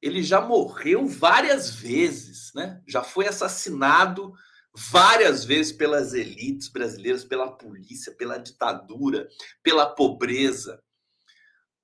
[0.02, 2.82] Ele já morreu várias vezes, né?
[2.86, 4.34] Já foi assassinado
[4.74, 9.28] várias vezes pelas elites brasileiras, pela polícia, pela ditadura,
[9.62, 10.82] pela pobreza,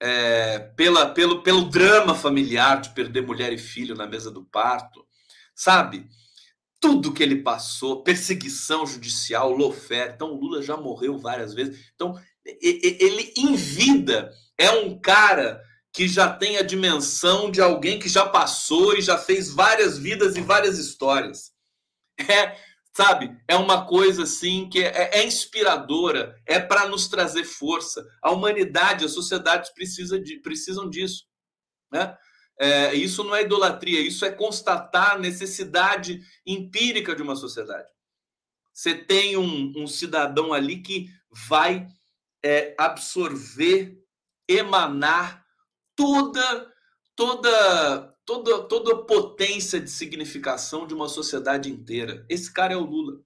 [0.00, 5.06] é, pela, pelo, pelo drama familiar de perder mulher e filho na mesa do parto,
[5.54, 6.08] sabe?
[6.80, 10.12] Tudo que ele passou, perseguição judicial, lofer.
[10.14, 11.92] Então, o Lula já morreu várias vezes.
[11.94, 15.62] Então, ele em vida é um cara
[15.92, 20.36] que já tem a dimensão de alguém que já passou e já fez várias vidas
[20.36, 21.52] e várias histórias.
[22.28, 22.56] É,
[22.92, 23.36] sabe?
[23.46, 28.06] É uma coisa assim que é, é inspiradora, é para nos trazer força.
[28.22, 31.24] A humanidade, as sociedades precisa de, precisam disso,
[31.90, 32.16] né?
[32.58, 37.88] É, isso não é idolatria, isso é constatar a necessidade empírica de uma sociedade.
[38.72, 41.08] Você tem um, um cidadão ali que
[41.48, 41.88] vai
[42.44, 43.98] é, absorver,
[44.46, 45.42] emanar
[45.96, 46.70] toda
[47.20, 52.24] toda toda, toda a potência de significação de uma sociedade inteira.
[52.28, 53.20] Esse cara é o Lula.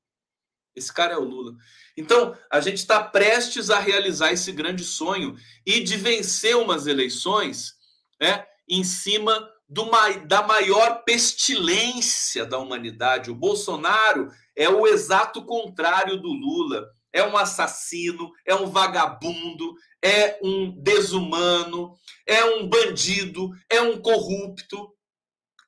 [0.75, 1.55] Esse cara é o Lula.
[1.95, 7.75] Então, a gente está prestes a realizar esse grande sonho e de vencer umas eleições
[8.19, 9.91] né, em cima do,
[10.27, 13.31] da maior pestilência da humanidade.
[13.31, 16.89] O Bolsonaro é o exato contrário do Lula.
[17.13, 21.95] É um assassino, é um vagabundo, é um desumano,
[22.27, 24.94] é um bandido, é um corrupto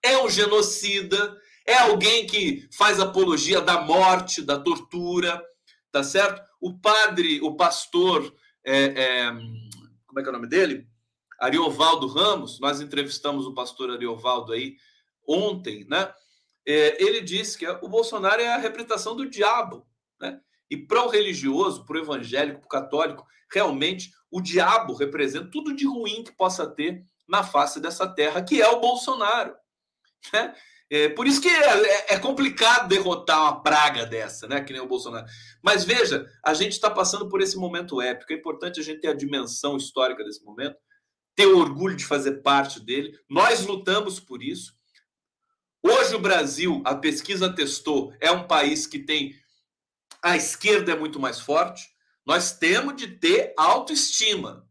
[0.06, 1.36] é um genocida,
[1.66, 5.42] é alguém que faz apologia da morte, da tortura,
[5.90, 6.42] tá certo?
[6.60, 8.32] O padre, o pastor,
[8.64, 9.30] é, é,
[10.06, 10.86] como é que é o nome dele?
[11.40, 14.76] Ariovaldo Ramos, nós entrevistamos o pastor Ariovaldo aí
[15.26, 16.12] ontem, né?
[16.64, 19.86] É, ele disse que o Bolsonaro é a representação do diabo,
[20.20, 20.40] né?
[20.70, 25.74] E para o religioso, para o evangélico, para o católico, realmente o diabo representa tudo
[25.74, 29.54] de ruim que possa ter na face dessa terra, que é o Bolsonaro.
[30.32, 30.54] Né?
[30.88, 34.60] É, por isso que é, é, é, complicado derrotar uma praga dessa, né?
[34.60, 35.26] Que nem o Bolsonaro.
[35.62, 38.32] Mas veja, a gente está passando por esse momento épico.
[38.32, 40.76] É importante a gente ter a dimensão histórica desse momento,
[41.34, 43.18] ter o orgulho de fazer parte dele.
[43.28, 44.74] Nós lutamos por isso.
[45.82, 49.34] Hoje o Brasil, a pesquisa testou, é um país que tem
[50.22, 51.88] a esquerda é muito mais forte.
[52.24, 54.68] Nós temos de ter autoestima,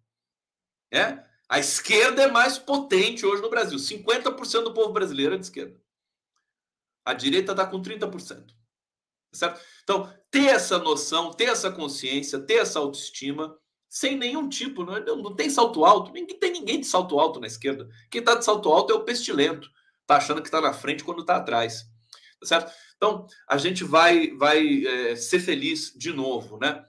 [0.91, 1.23] né?
[1.47, 3.77] A esquerda é mais potente hoje no Brasil.
[3.77, 5.79] 50% do povo brasileiro é de esquerda.
[7.05, 8.51] A direita está com 30%.
[9.31, 9.61] Certo?
[9.83, 13.55] Então, ter essa noção, ter essa consciência, ter essa autoestima,
[13.87, 17.47] sem nenhum tipo, não, não tem salto alto, nem tem ninguém de salto alto na
[17.47, 17.87] esquerda.
[18.09, 19.69] Quem está de salto alto é o pestilento,
[20.01, 21.83] está achando que está na frente quando está atrás.
[22.39, 22.73] Tá certo?
[22.95, 26.83] Então, a gente vai, vai é, ser feliz de novo, né?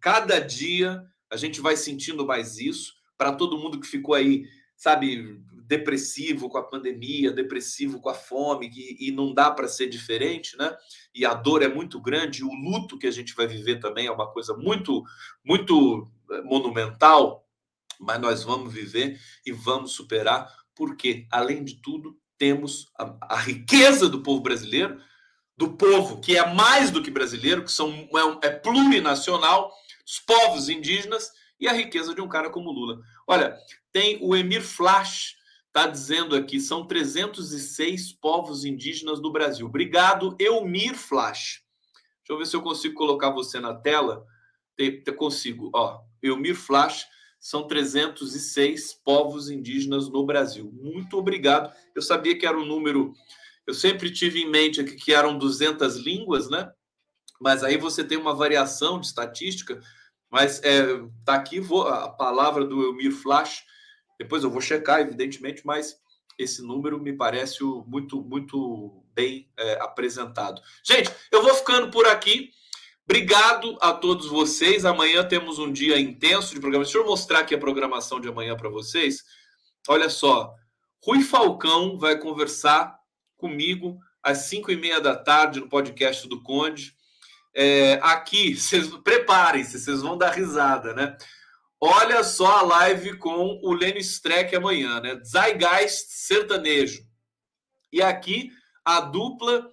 [0.00, 2.92] Cada dia a gente vai sentindo mais isso
[3.22, 8.68] para todo mundo que ficou aí, sabe, depressivo com a pandemia, depressivo com a fome,
[8.98, 10.76] e, não dá para ser diferente, né?
[11.14, 14.10] E a dor é muito grande, o luto que a gente vai viver também é
[14.10, 15.04] uma coisa muito,
[15.44, 17.46] muito eh, monumental,
[18.00, 24.08] mas nós vamos viver e vamos superar, porque, além de tudo, temos a, a riqueza
[24.08, 25.00] do povo brasileiro,
[25.56, 27.88] do povo que é mais do que brasileiro, que são,
[28.42, 29.72] é, é plurinacional,
[30.04, 31.30] os povos indígenas
[31.62, 33.00] e a riqueza de um cara como Lula.
[33.26, 33.56] Olha,
[33.92, 39.66] tem o Emir Flash, está dizendo aqui, são 306 povos indígenas do Brasil.
[39.66, 41.62] Obrigado, Elmir Flash.
[42.18, 44.24] Deixa eu ver se eu consigo colocar você na tela.
[44.78, 46.00] Eu consigo, ó.
[46.22, 47.06] Elmir Flash,
[47.38, 50.70] são 306 povos indígenas no Brasil.
[50.72, 51.74] Muito obrigado.
[51.94, 53.12] Eu sabia que era um número.
[53.66, 56.70] Eu sempre tive em mente aqui que eram 200 línguas, né?
[57.40, 59.80] Mas aí você tem uma variação de estatística
[60.32, 60.82] mas é,
[61.26, 63.62] tá aqui vou, a palavra do Elmir Flash.
[64.18, 65.94] Depois eu vou checar, evidentemente, mas
[66.38, 70.62] esse número me parece muito, muito bem é, apresentado.
[70.82, 72.50] Gente, eu vou ficando por aqui.
[73.04, 74.86] Obrigado a todos vocês.
[74.86, 76.84] Amanhã temos um dia intenso de programa.
[76.84, 79.22] Deixa eu mostrar aqui a programação de amanhã para vocês.
[79.86, 80.54] Olha só,
[81.04, 82.96] Rui Falcão vai conversar
[83.36, 86.96] comigo às 5 e meia da tarde no podcast do Conde.
[87.54, 91.16] É, aqui, vocês preparem-se, vocês vão dar risada, né?
[91.80, 95.20] Olha só a live com o Lênin Streck amanhã, né?
[95.24, 97.02] Zeitgeist sertanejo.
[97.92, 98.50] E aqui
[98.84, 99.70] a dupla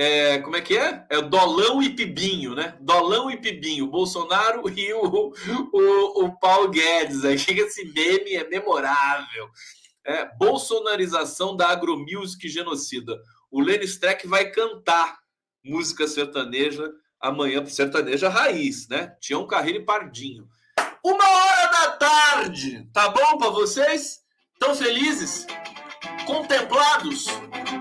[0.00, 1.04] é, como é que é?
[1.10, 2.78] É Dolão e Pibinho, né?
[2.80, 5.32] Dolão e Pibinho, Bolsonaro e o,
[5.72, 7.24] o, o Paulo Guedes.
[7.24, 9.50] Aqui esse meme é memorável.
[10.06, 13.20] É, bolsonarização da agromusic genocida.
[13.50, 15.18] O Lenny Streck vai cantar
[15.64, 16.88] música sertaneja
[17.20, 19.14] amanhã, sertaneja raiz, né?
[19.20, 20.48] Tião Carreiro e Pardinho.
[21.04, 24.20] Uma hora da tarde, tá bom para vocês?
[24.58, 25.46] Tão felizes?
[26.26, 27.26] Contemplados?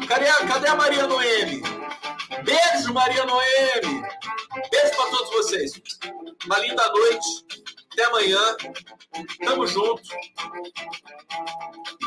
[0.08, 1.62] Cadê, cadê a Maria Noemi?
[2.44, 4.02] Beijo, Maria Noemi.
[4.72, 5.82] Beijo para todos vocês.
[6.46, 7.46] Uma linda noite.
[7.92, 8.40] Até amanhã.
[9.44, 10.04] Tamo junto.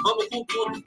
[0.02, 0.84] Vamos com tudo.